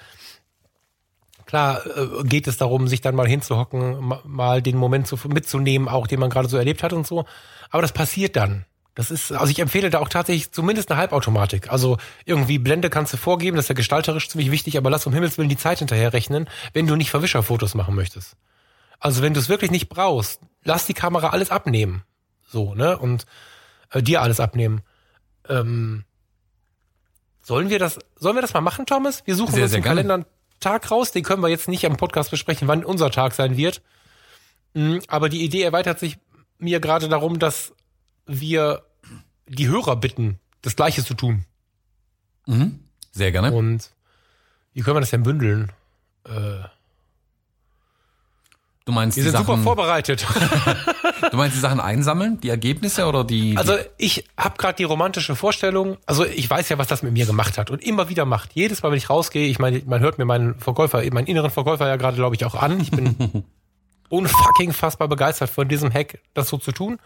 [1.49, 5.87] klar äh, geht es darum, sich dann mal hinzuhocken, ma, mal den Moment zu, mitzunehmen,
[5.87, 7.25] auch den man gerade so erlebt hat und so.
[7.71, 8.65] Aber das passiert dann.
[8.93, 11.71] Das ist, also ich empfehle da auch tatsächlich zumindest eine Halbautomatik.
[11.71, 15.13] Also irgendwie Blende kannst du vorgeben, das ist ja gestalterisch ziemlich wichtig, aber lass um
[15.13, 18.35] Himmels Willen die Zeit hinterher rechnen, wenn du nicht Verwischerfotos machen möchtest.
[18.99, 22.03] Also wenn du es wirklich nicht brauchst, lass die Kamera alles abnehmen.
[22.47, 22.97] So, ne?
[22.97, 23.25] Und
[23.91, 24.81] äh, dir alles abnehmen.
[25.47, 26.03] Ähm,
[27.41, 29.25] sollen wir das, sollen wir das mal machen, Thomas?
[29.25, 30.25] Wir suchen sehr, uns im Kalender
[30.59, 33.81] Tag raus, den können wir jetzt nicht am Podcast besprechen, wann unser Tag sein wird.
[34.73, 36.17] Mhm, aber die Idee erweitert sich
[36.57, 37.73] mir gerade darum, dass
[38.25, 38.83] wir
[39.47, 41.45] die Hörer bitten, das Gleiche zu tun.
[42.45, 42.79] Mhm.
[43.11, 43.51] Sehr gerne.
[43.51, 43.91] Und
[44.73, 45.71] wie können wir das denn bündeln?
[46.25, 46.59] Äh,
[48.85, 50.25] Du meinst Wir sind Sachen, super vorbereitet.
[51.31, 53.57] du meinst die Sachen einsammeln, die Ergebnisse oder die?
[53.57, 55.97] Also ich habe gerade die romantische Vorstellung.
[56.05, 58.51] Also ich weiß ja, was das mit mir gemacht hat und immer wieder macht.
[58.53, 61.87] Jedes Mal, wenn ich rausgehe, ich meine, man hört mir meinen Verkäufer, meinen inneren Verkäufer
[61.87, 62.79] ja gerade, glaube ich, auch an.
[62.79, 63.43] Ich bin
[64.09, 66.99] unfucking fassbar begeistert von diesem Hack, das so zu tun.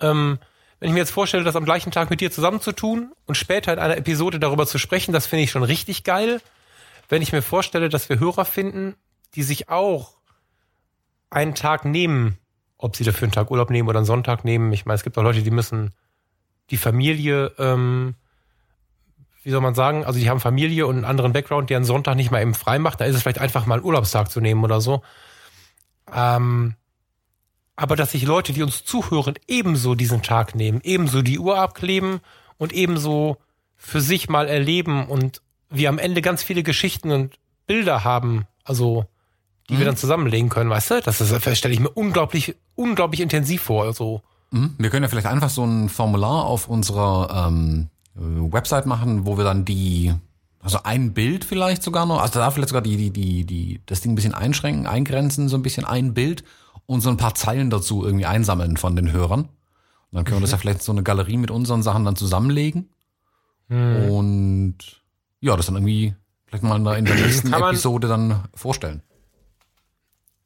[0.00, 0.38] Ähm,
[0.80, 3.36] wenn ich mir jetzt vorstelle, das am gleichen Tag mit dir zusammen zu tun und
[3.36, 6.40] später in einer Episode darüber zu sprechen, das finde ich schon richtig geil.
[7.08, 8.96] Wenn ich mir vorstelle, dass wir Hörer finden,
[9.34, 10.14] die sich auch
[11.30, 12.38] einen Tag nehmen,
[12.82, 14.72] ob sie dafür einen Tag Urlaub nehmen oder einen Sonntag nehmen.
[14.72, 15.92] Ich meine, es gibt auch Leute, die müssen
[16.70, 18.14] die Familie, ähm,
[19.44, 22.16] wie soll man sagen, also die haben Familie und einen anderen Background, der einen Sonntag
[22.16, 23.00] nicht mal eben frei macht.
[23.00, 25.02] Da ist es vielleicht einfach mal einen Urlaubstag zu nehmen oder so.
[26.12, 26.74] Ähm,
[27.76, 32.20] aber dass sich Leute, die uns zuhören, ebenso diesen Tag nehmen, ebenso die Uhr abkleben
[32.58, 33.36] und ebenso
[33.76, 39.06] für sich mal erleben und wir am Ende ganz viele Geschichten und Bilder haben, also
[39.72, 39.80] die mhm.
[39.80, 41.00] wir dann zusammenlegen können, weißt du?
[41.00, 43.84] Das, ist, das stelle ich mir unglaublich, unglaublich intensiv vor.
[43.84, 44.22] Also.
[44.50, 44.74] Mhm.
[44.76, 49.44] Wir können ja vielleicht einfach so ein Formular auf unserer ähm, Website machen, wo wir
[49.44, 50.12] dann die,
[50.60, 54.02] also ein Bild vielleicht sogar noch, also da vielleicht sogar die, die, die, die, das
[54.02, 56.44] Ding ein bisschen einschränken, eingrenzen, so ein bisschen ein Bild
[56.84, 59.42] und so ein paar Zeilen dazu irgendwie einsammeln von den Hörern.
[59.42, 59.48] Und
[60.12, 60.42] dann können mhm.
[60.42, 62.90] wir das ja vielleicht so eine Galerie mit unseren Sachen dann zusammenlegen.
[63.68, 64.10] Mhm.
[64.10, 64.76] Und
[65.40, 66.14] ja, das dann irgendwie
[66.46, 69.02] vielleicht mal in der nächsten Episode dann vorstellen.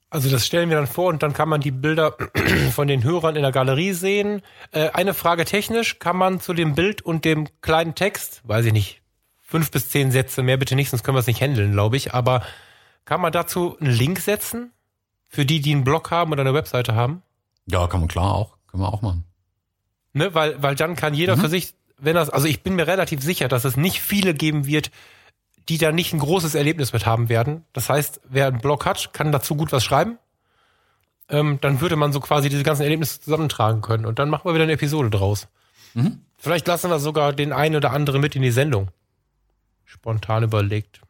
[0.08, 2.16] Also das stellen wir dann vor und dann kann man die Bilder
[2.72, 4.42] von den Hörern in der Galerie sehen.
[4.70, 8.72] Äh, eine Frage technisch, kann man zu dem Bild und dem kleinen Text, weiß ich
[8.72, 9.02] nicht,
[9.42, 12.14] fünf bis zehn Sätze, mehr bitte nicht, sonst können wir es nicht handeln, glaube ich,
[12.14, 12.42] aber
[13.04, 14.72] kann man dazu einen Link setzen?
[15.28, 17.22] Für die, die einen Blog haben oder eine Webseite haben?
[17.66, 18.56] Ja, kann man klar auch.
[18.68, 19.24] Können wir auch machen.
[20.12, 21.40] Ne, weil, weil dann kann jeder mhm.
[21.40, 24.66] für sich, wenn das, also ich bin mir relativ sicher, dass es nicht viele geben
[24.66, 24.90] wird,
[25.68, 27.64] die da nicht ein großes Erlebnis mit haben werden.
[27.72, 30.18] Das heißt, wer einen Blog hat, kann dazu gut was schreiben.
[31.28, 34.06] ähm, dann würde man so quasi diese ganzen Erlebnisse zusammentragen können.
[34.06, 35.48] Und dann machen wir wieder eine Episode draus.
[35.94, 36.20] Mhm.
[36.36, 38.90] Vielleicht lassen wir sogar den einen oder anderen mit in die Sendung.
[39.84, 41.00] Spontan überlegt.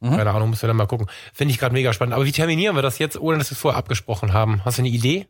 [0.00, 0.16] Mhm.
[0.16, 1.08] Keine Ahnung, müssen wir dann mal gucken.
[1.34, 2.14] Finde ich gerade mega spannend.
[2.14, 4.64] Aber wie terminieren wir das jetzt, ohne dass wir es vorher abgesprochen haben?
[4.64, 5.26] Hast du eine Idee?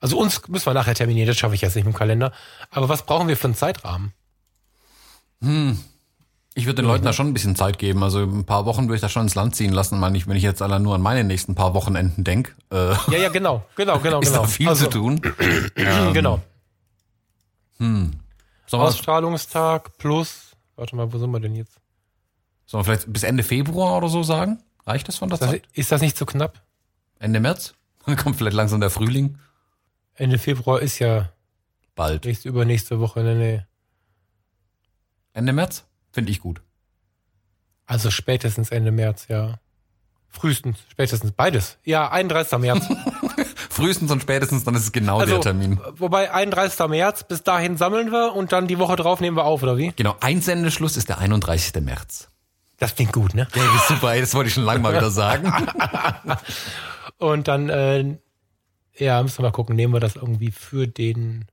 [0.00, 2.32] Also uns müssen wir nachher terminieren, das schaffe ich jetzt nicht mit dem Kalender.
[2.70, 4.12] Aber was brauchen wir für einen Zeitrahmen?
[6.54, 8.02] Ich würde den Leuten da schon ein bisschen Zeit geben.
[8.02, 10.36] Also ein paar Wochen würde ich da schon ins Land ziehen lassen, meine ich, wenn
[10.36, 12.52] ich jetzt allein nur an meine nächsten paar Wochenenden denke.
[12.70, 14.42] Äh, Ja, ja, genau, genau, genau, ist genau.
[14.42, 15.20] da viel also, zu tun.
[16.12, 16.42] genau.
[17.78, 18.12] Sollen
[18.70, 21.78] wir, Ausstrahlungstag plus, warte mal, wo sind wir denn jetzt?
[22.66, 24.62] sollen wir vielleicht bis Ende Februar oder so sagen?
[24.86, 25.62] Reicht das von der Ist das, Zeit?
[25.74, 26.62] ist das nicht zu knapp?
[27.18, 27.74] Ende März?
[28.06, 29.38] Dann kommt vielleicht langsam der Frühling.
[30.14, 31.30] Ende Februar ist ja
[31.94, 32.24] Bald.
[32.24, 33.66] nächste, übernächste Woche in der Nähe.
[35.34, 35.84] Ende März?
[36.12, 36.62] Finde ich gut.
[37.86, 39.58] Also spätestens Ende März, ja.
[40.28, 41.78] Frühestens, spätestens, beides.
[41.84, 42.58] Ja, 31.
[42.58, 42.86] März.
[43.68, 45.80] Frühestens und spätestens, dann ist es genau Also, der Termin.
[45.96, 46.88] wobei 31.
[46.88, 49.92] März, bis dahin sammeln wir und dann die Woche drauf nehmen wir auf, oder wie?
[49.96, 51.82] Genau, Einsendeschluss ist der 31.
[51.82, 52.28] März.
[52.78, 53.46] Das klingt gut, ne?
[53.54, 55.52] Ja, das ist super, das wollte ich schon lange mal wieder sagen.
[57.18, 58.16] Und dann, äh,
[58.96, 61.46] ja, müssen wir mal gucken, nehmen wir das irgendwie für den,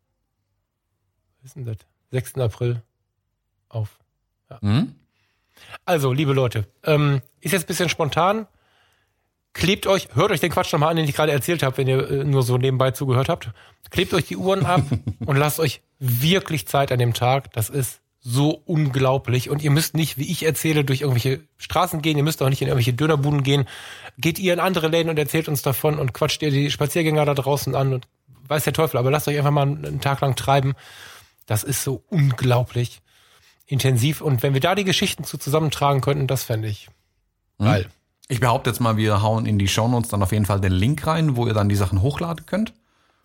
[1.41, 1.77] was ist denn das?
[2.11, 2.35] 6.
[2.39, 2.81] April
[3.67, 3.99] auf.
[4.61, 4.95] Hm?
[5.85, 8.47] Also, liebe Leute, ähm, ist jetzt ein bisschen spontan.
[9.53, 12.09] Klebt euch, hört euch den Quatsch nochmal an, den ich gerade erzählt habe, wenn ihr
[12.09, 13.49] äh, nur so nebenbei zugehört habt.
[13.89, 14.83] Klebt euch die Uhren ab
[15.25, 17.51] und lasst euch wirklich Zeit an dem Tag.
[17.53, 19.49] Das ist so unglaublich.
[19.49, 22.17] Und ihr müsst nicht, wie ich erzähle, durch irgendwelche Straßen gehen.
[22.17, 23.65] Ihr müsst auch nicht in irgendwelche Dönerbuden gehen.
[24.17, 27.33] Geht ihr in andere Läden und erzählt uns davon und quatscht ihr die Spaziergänger da
[27.33, 28.07] draußen an und
[28.47, 28.97] weiß der Teufel.
[28.97, 30.73] Aber lasst euch einfach mal einen Tag lang treiben.
[31.47, 33.01] Das ist so unglaublich
[33.69, 34.21] intensiv.
[34.21, 36.89] Und wenn wir da die Geschichten zu zusammentragen könnten, das fände ich
[37.59, 37.87] geil.
[38.27, 41.05] Ich behaupte jetzt mal, wir hauen in die Shownotes dann auf jeden Fall den Link
[41.07, 42.73] rein, wo ihr dann die Sachen hochladen könnt.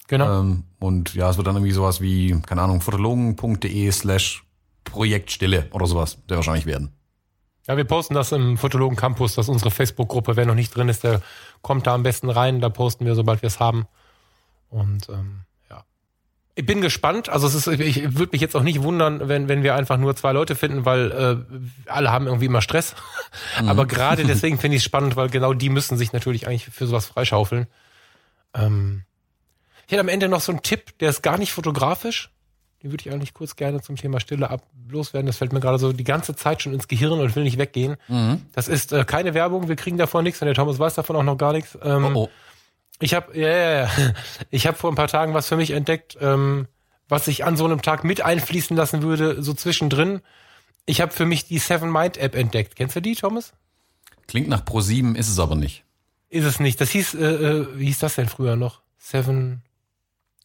[0.07, 0.41] Genau.
[0.41, 4.45] Ähm, und ja, es wird dann irgendwie sowas wie, keine Ahnung, fotologen.de slash
[4.85, 6.93] Projektstille oder sowas, der wahrscheinlich werden.
[7.67, 10.37] Ja, wir posten das im Fotologen Campus, das ist unsere Facebook-Gruppe.
[10.37, 11.23] Wer noch nicht drin ist, der
[11.63, 12.61] kommt da am besten rein.
[12.61, 13.87] Da posten wir, sobald wir es haben.
[14.69, 15.41] Und ähm.
[16.57, 17.29] Ich bin gespannt.
[17.29, 20.15] Also es ist, ich würde mich jetzt auch nicht wundern, wenn, wenn wir einfach nur
[20.15, 22.95] zwei Leute finden, weil äh, alle haben irgendwie immer Stress.
[23.67, 26.87] Aber gerade deswegen finde ich es spannend, weil genau die müssen sich natürlich eigentlich für
[26.87, 27.67] sowas freischaufeln.
[28.55, 29.03] Ähm,
[29.87, 32.31] ich hätte am Ende noch so einen Tipp, der ist gar nicht fotografisch.
[32.83, 35.27] Den würde ich eigentlich kurz gerne zum Thema Stille ab loswerden.
[35.27, 37.97] Das fällt mir gerade so die ganze Zeit schon ins Gehirn und will nicht weggehen.
[38.53, 41.23] Das ist äh, keine Werbung, wir kriegen davon nichts und der Thomas weiß davon auch
[41.23, 41.77] noch gar nichts.
[41.83, 42.31] Ähm, Oh, oh.
[43.01, 43.91] Ich habe ja, ja, ja.
[44.51, 46.69] ich habe vor ein paar Tagen was für mich entdeckt, ähm,
[47.09, 50.21] was ich an so einem Tag mit einfließen lassen würde, so zwischendrin.
[50.87, 52.77] Ich habe für mich die Seven Mind App entdeckt.
[52.77, 53.53] Kennst du die, Thomas?
[54.27, 55.85] Klingt nach Pro 7, ist es aber nicht.
[56.29, 56.81] Ist es nicht.
[56.81, 58.83] Das hieß, äh, äh, wie hieß das denn früher noch?
[58.99, 59.63] Seven.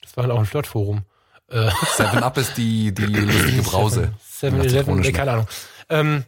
[0.01, 1.03] Das war auch ein Flirtforum.
[1.47, 4.13] Äh, Seven Up ist die, die lustige Brause.
[4.23, 5.47] Seven Eleven, nee, keine Ahnung.
[5.89, 6.23] Ähm,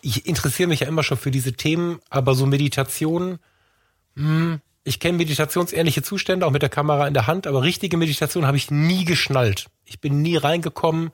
[0.00, 3.38] ich interessiere mich ja immer schon für diese Themen, aber so Meditation,
[4.16, 8.46] hm, ich kenne meditationsähnliche Zustände, auch mit der Kamera in der Hand, aber richtige Meditation
[8.46, 9.66] habe ich nie geschnallt.
[9.84, 11.10] Ich bin nie reingekommen.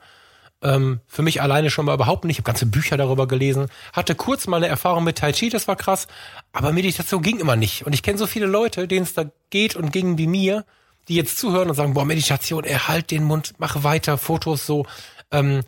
[0.61, 2.35] Ähm, für mich alleine schon mal überhaupt nicht.
[2.35, 3.67] Ich habe ganze Bücher darüber gelesen.
[3.93, 6.07] Hatte kurz mal eine Erfahrung mit Tai Chi, das war krass.
[6.51, 7.85] Aber Meditation ging immer nicht.
[7.85, 10.65] Und ich kenne so viele Leute, denen es da geht und ging wie mir,
[11.07, 14.85] die jetzt zuhören und sagen, boah, Meditation, erhalt den Mund, mach weiter, Fotos so.
[15.31, 15.61] Ähm,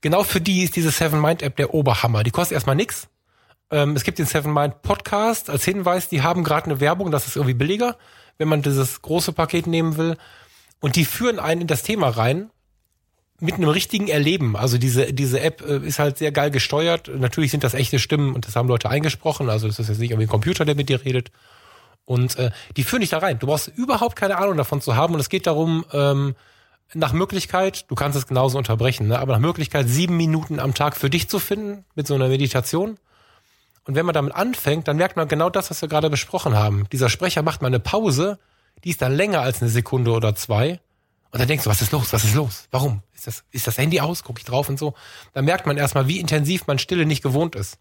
[0.00, 2.22] genau für die ist diese Seven Mind App der Oberhammer.
[2.22, 3.08] Die kostet erstmal nix.
[3.70, 7.26] Ähm, es gibt den Seven Mind Podcast als Hinweis, die haben gerade eine Werbung, das
[7.26, 7.96] ist irgendwie billiger,
[8.38, 10.16] wenn man dieses große Paket nehmen will.
[10.80, 12.50] Und die führen einen in das Thema rein
[13.40, 14.56] mit einem richtigen Erleben.
[14.56, 17.10] Also diese, diese App äh, ist halt sehr geil gesteuert.
[17.14, 19.50] Natürlich sind das echte Stimmen und das haben Leute eingesprochen.
[19.50, 21.30] Also das ist jetzt nicht irgendwie ein Computer, der mit dir redet.
[22.04, 23.38] Und äh, die führen dich da rein.
[23.38, 25.14] Du brauchst überhaupt keine Ahnung davon zu haben.
[25.14, 26.34] Und es geht darum, ähm,
[26.94, 29.18] nach Möglichkeit, du kannst es genauso unterbrechen, ne?
[29.18, 32.96] aber nach Möglichkeit sieben Minuten am Tag für dich zu finden mit so einer Meditation.
[33.86, 36.86] Und wenn man damit anfängt, dann merkt man genau das, was wir gerade besprochen haben.
[36.90, 38.38] Dieser Sprecher macht mal eine Pause,
[38.84, 40.80] die ist dann länger als eine Sekunde oder zwei.
[41.30, 42.12] Und dann denkst du, was ist los?
[42.12, 42.68] Was ist los?
[42.70, 43.02] Warum?
[43.14, 44.24] Ist das, ist das Handy aus?
[44.24, 44.94] Guck ich drauf und so.
[45.34, 47.78] Dann merkt man erstmal, wie intensiv man Stille nicht gewohnt ist.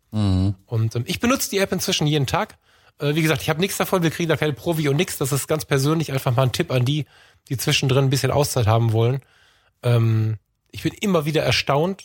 [0.66, 2.58] Und ähm, ich benutze die App inzwischen jeden Tag.
[2.99, 5.18] Äh, wie gesagt, ich habe nichts davon, wir kriegen da keine Provi und nichts.
[5.18, 7.06] Das ist ganz persönlich einfach mal ein Tipp an die,
[7.49, 9.22] die zwischendrin ein bisschen Auszeit haben wollen.
[9.84, 10.38] Ähm,
[10.72, 12.03] ich bin immer wieder erstaunt,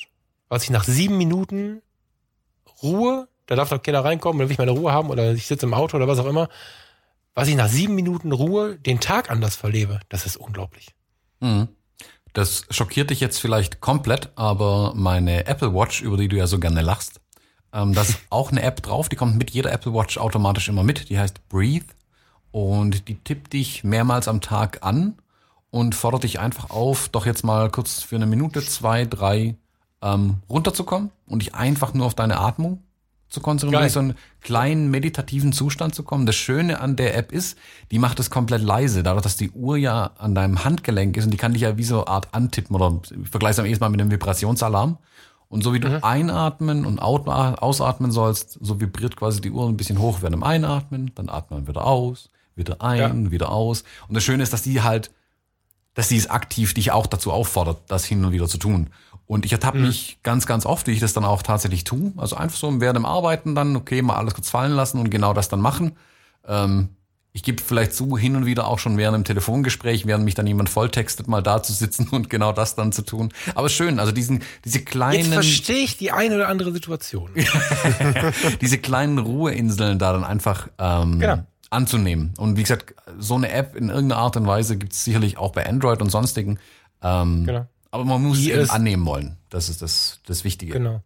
[0.49, 1.83] was ich nach sieben Minuten
[2.83, 5.67] Ruhe, da darf doch keiner reinkommen, oder will ich meine Ruhe haben, oder ich sitze
[5.67, 6.49] im Auto oder was auch immer,
[7.35, 10.95] was ich nach sieben Minuten Ruhe den Tag anders verlebe, das ist unglaublich.
[12.33, 16.61] Das schockiert dich jetzt vielleicht komplett, aber meine Apple Watch, über die du ja so
[16.61, 17.21] gerne lachst,
[17.73, 20.85] ähm, da ist auch eine App drauf, die kommt mit jeder Apple Watch automatisch immer
[20.85, 21.87] mit, die heißt Breathe.
[22.53, 25.17] und die tippt dich mehrmals am Tag an
[25.71, 29.57] und fordert dich einfach auf, doch jetzt mal kurz für eine Minute, zwei, drei
[30.03, 32.85] ähm, runterzukommen und dich einfach nur auf deine Atmung
[33.31, 36.27] zu konzentrieren, in so einen kleinen meditativen Zustand zu kommen.
[36.27, 37.57] Das Schöne an der App ist,
[37.91, 41.31] die macht es komplett leise, dadurch, dass die Uhr ja an deinem Handgelenk ist und
[41.31, 43.85] die kann dich ja wie so eine Art antippen oder ich vergleiche es am ehesten
[43.85, 44.99] mal mit einem Vibrationsalarm.
[45.49, 46.05] Und so wie du mhm.
[46.05, 51.11] einatmen und ausatmen sollst, so vibriert quasi die Uhr ein bisschen hoch während dem Einatmen,
[51.17, 53.31] dann atmen wieder aus, wieder ein, ja.
[53.33, 53.83] wieder aus.
[54.07, 55.11] Und das Schöne ist, dass die halt,
[55.95, 58.91] dass die es aktiv dich auch dazu auffordert, das hin und wieder zu tun.
[59.31, 59.87] Und ich ertappe mhm.
[59.87, 62.13] mich ganz, ganz oft, wie ich das dann auch tatsächlich tue.
[62.17, 65.35] Also einfach so während dem Arbeiten dann, okay, mal alles kurz fallen lassen und genau
[65.35, 65.93] das dann machen.
[66.49, 66.89] Ähm,
[67.33, 70.49] ich gebe vielleicht zu, hin und wieder auch schon während einem Telefongespräch, während mich dann
[70.49, 73.33] jemand volltextet, mal da zu sitzen und genau das dann zu tun.
[73.55, 75.21] Aber schön, also diesen, diese kleinen.
[75.21, 77.31] Jetzt verstehe ich die eine oder andere Situation.
[78.61, 81.45] diese kleinen Ruheinseln da dann einfach ähm, genau.
[81.71, 82.35] anzunehmen.
[82.37, 85.53] Und wie gesagt, so eine App in irgendeiner Art und Weise gibt es sicherlich auch
[85.53, 86.59] bei Android und sonstigen.
[87.01, 87.69] Ähm, genau.
[87.91, 89.37] Aber man muss die es eben annehmen wollen.
[89.49, 90.73] Das ist das, das Wichtige.
[90.73, 91.03] Genau.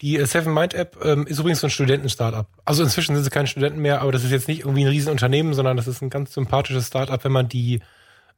[0.00, 2.46] Die äh, Seven Mind App ähm, ist übrigens so ein Studenten-Startup.
[2.64, 5.54] Also inzwischen sind sie keine Studenten mehr, aber das ist jetzt nicht irgendwie ein Riesenunternehmen,
[5.54, 7.22] sondern das ist ein ganz sympathisches Startup.
[7.24, 7.80] Wenn man die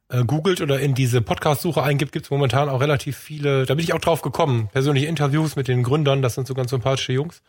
[0.09, 3.83] äh, googelt oder in diese Podcast-Suche eingibt, gibt es momentan auch relativ viele, da bin
[3.83, 7.41] ich auch drauf gekommen, persönliche Interviews mit den Gründern, das sind so ganz sympathische Jungs.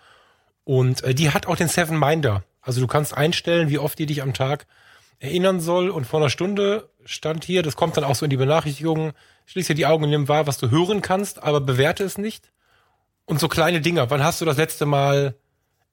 [0.64, 2.42] Und äh, die hat auch den Seven Minder.
[2.60, 4.66] Also du kannst einstellen, wie oft die dich am Tag
[5.18, 5.90] erinnern soll.
[5.90, 9.12] Und vor einer Stunde stand hier, das kommt dann auch so in die Benachrichtigungen,
[9.46, 12.52] schließ dir die Augen und nimm wahr, was du hören kannst, aber bewerte es nicht.
[13.24, 15.34] Und so kleine Dinger, wann hast du das letzte Mal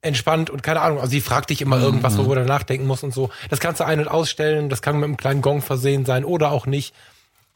[0.02, 2.18] entspannt und keine Ahnung, also sie fragt dich immer irgendwas, mhm.
[2.20, 3.30] worüber du nachdenken musst und so.
[3.50, 6.52] Das kannst du ein- und ausstellen, das kann mit einem kleinen Gong versehen sein oder
[6.52, 6.94] auch nicht.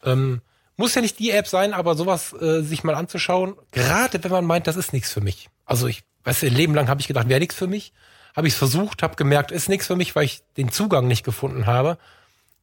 [0.04, 0.42] Ähm,
[0.78, 4.46] muss ja nicht die App sein, aber sowas äh, sich mal anzuschauen, gerade wenn man
[4.46, 5.50] meint, das ist nichts für mich.
[5.66, 7.92] Also ich, weißt du, ein Leben lang habe ich gedacht, wäre nichts für mich.
[8.36, 11.26] Habe ich es versucht, habe gemerkt, ist nichts für mich, weil ich den Zugang nicht
[11.26, 11.98] gefunden habe.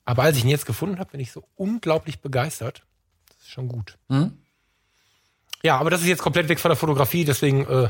[0.07, 2.87] Aber als ich ihn jetzt gefunden habe, bin ich so unglaublich begeistert.
[3.29, 3.99] Das ist schon gut.
[4.09, 4.39] Mhm.
[5.63, 7.67] Ja, aber das ist jetzt komplett weg von der Fotografie, deswegen.
[7.67, 7.89] Äh,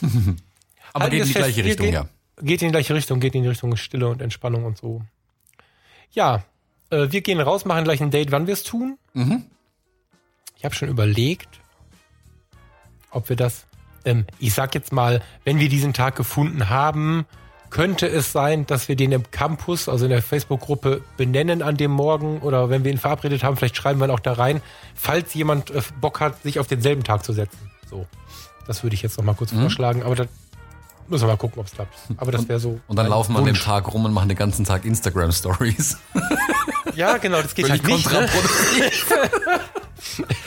[0.92, 2.08] aber geht in die fest, gleiche Richtung, geht, ja.
[2.40, 5.02] Geht in die gleiche Richtung, geht in die Richtung Stille und Entspannung und so.
[6.10, 6.44] Ja,
[6.90, 8.98] äh, wir gehen raus, machen gleich ein Date, wann wir es tun.
[9.12, 9.44] Mhm.
[10.56, 11.60] Ich habe schon überlegt,
[13.10, 13.66] ob wir das
[14.04, 17.26] ähm, ich sag jetzt mal, wenn wir diesen Tag gefunden haben,
[17.74, 21.90] könnte es sein, dass wir den im Campus, also in der Facebook-Gruppe, benennen an dem
[21.90, 24.62] Morgen oder wenn wir ihn verabredet haben, vielleicht schreiben wir ihn auch da rein,
[24.94, 27.58] falls jemand äh, Bock hat, sich auf denselben Tag zu setzen.
[27.90, 28.06] So,
[28.68, 29.62] das würde ich jetzt noch mal kurz mhm.
[29.62, 30.28] vorschlagen, aber das
[31.08, 31.92] müssen wir mal gucken, ob es klappt.
[32.16, 32.78] Aber das wäre so.
[32.86, 35.98] Und dann laufen wir an dem Tag rum und machen den ganzen Tag Instagram-Stories.
[36.94, 38.12] Ja, genau, das geht Völlig halt nicht.
[38.12, 38.28] Ne?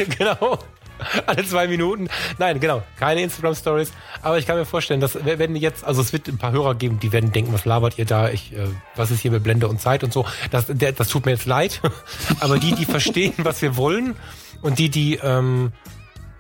[0.18, 0.60] genau.
[1.26, 2.08] Alle zwei Minuten.
[2.38, 2.84] Nein, genau.
[2.98, 3.92] Keine Instagram-Stories.
[4.22, 7.00] Aber ich kann mir vorstellen, dass wenn jetzt, also es wird ein paar Hörer geben,
[7.00, 8.30] die werden denken, was labert ihr da?
[8.30, 10.26] Ich, äh, was ist hier mit Blende und Zeit und so?
[10.52, 11.82] Das, der, das tut mir jetzt leid.
[12.40, 14.16] Aber die, die verstehen, was wir wollen
[14.62, 15.72] und die, die ähm,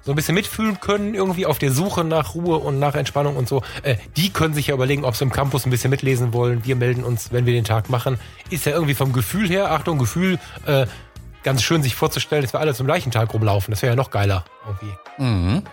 [0.07, 3.49] so ein bisschen mitfühlen können, irgendwie auf der Suche nach Ruhe und nach Entspannung und
[3.49, 6.63] so, äh, die können sich ja überlegen, ob sie im Campus ein bisschen mitlesen wollen.
[6.63, 8.17] Wir melden uns, wenn wir den Tag machen.
[8.49, 10.85] Ist ja irgendwie vom Gefühl her, Achtung, Gefühl, äh,
[11.43, 13.71] ganz schön, sich vorzustellen, dass wir alle zum gleichen Tag rumlaufen.
[13.71, 14.93] Das wäre ja noch geiler irgendwie.
[15.17, 15.63] Mhm.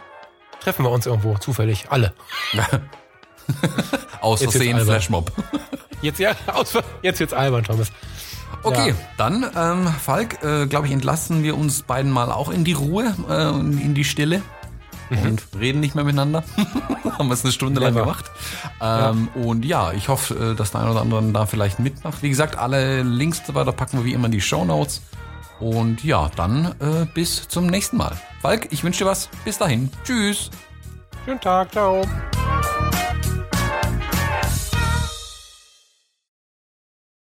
[0.60, 2.14] Treffen wir uns irgendwo, zufällig, alle.
[4.20, 5.30] aus Versehen Flashmob.
[6.00, 7.92] Jetzt ja, aus, jetzt wird's albern, Thomas.
[8.62, 8.94] Okay, ja.
[9.18, 13.14] dann, ähm, Falk, äh, glaube ich, entlassen wir uns beiden mal auch in die Ruhe,
[13.28, 14.42] äh, in die Stille
[15.10, 15.22] mhm.
[15.22, 16.44] und reden nicht mehr miteinander.
[17.18, 17.92] Haben wir es eine Stunde Never.
[17.92, 18.30] lang gemacht.
[18.80, 19.42] Ähm, ja.
[19.42, 22.22] Und ja, ich hoffe, äh, dass der eine oder andere da vielleicht mitmacht.
[22.22, 25.02] Wie gesagt, alle Links so weiter packen wir wie immer in die Show Notes.
[25.60, 28.16] Und ja, dann äh, bis zum nächsten Mal.
[28.42, 29.28] Falk, ich wünsche dir was.
[29.44, 29.90] Bis dahin.
[30.04, 30.50] Tschüss.
[31.24, 31.72] Schönen Tag.
[31.72, 32.02] Ciao.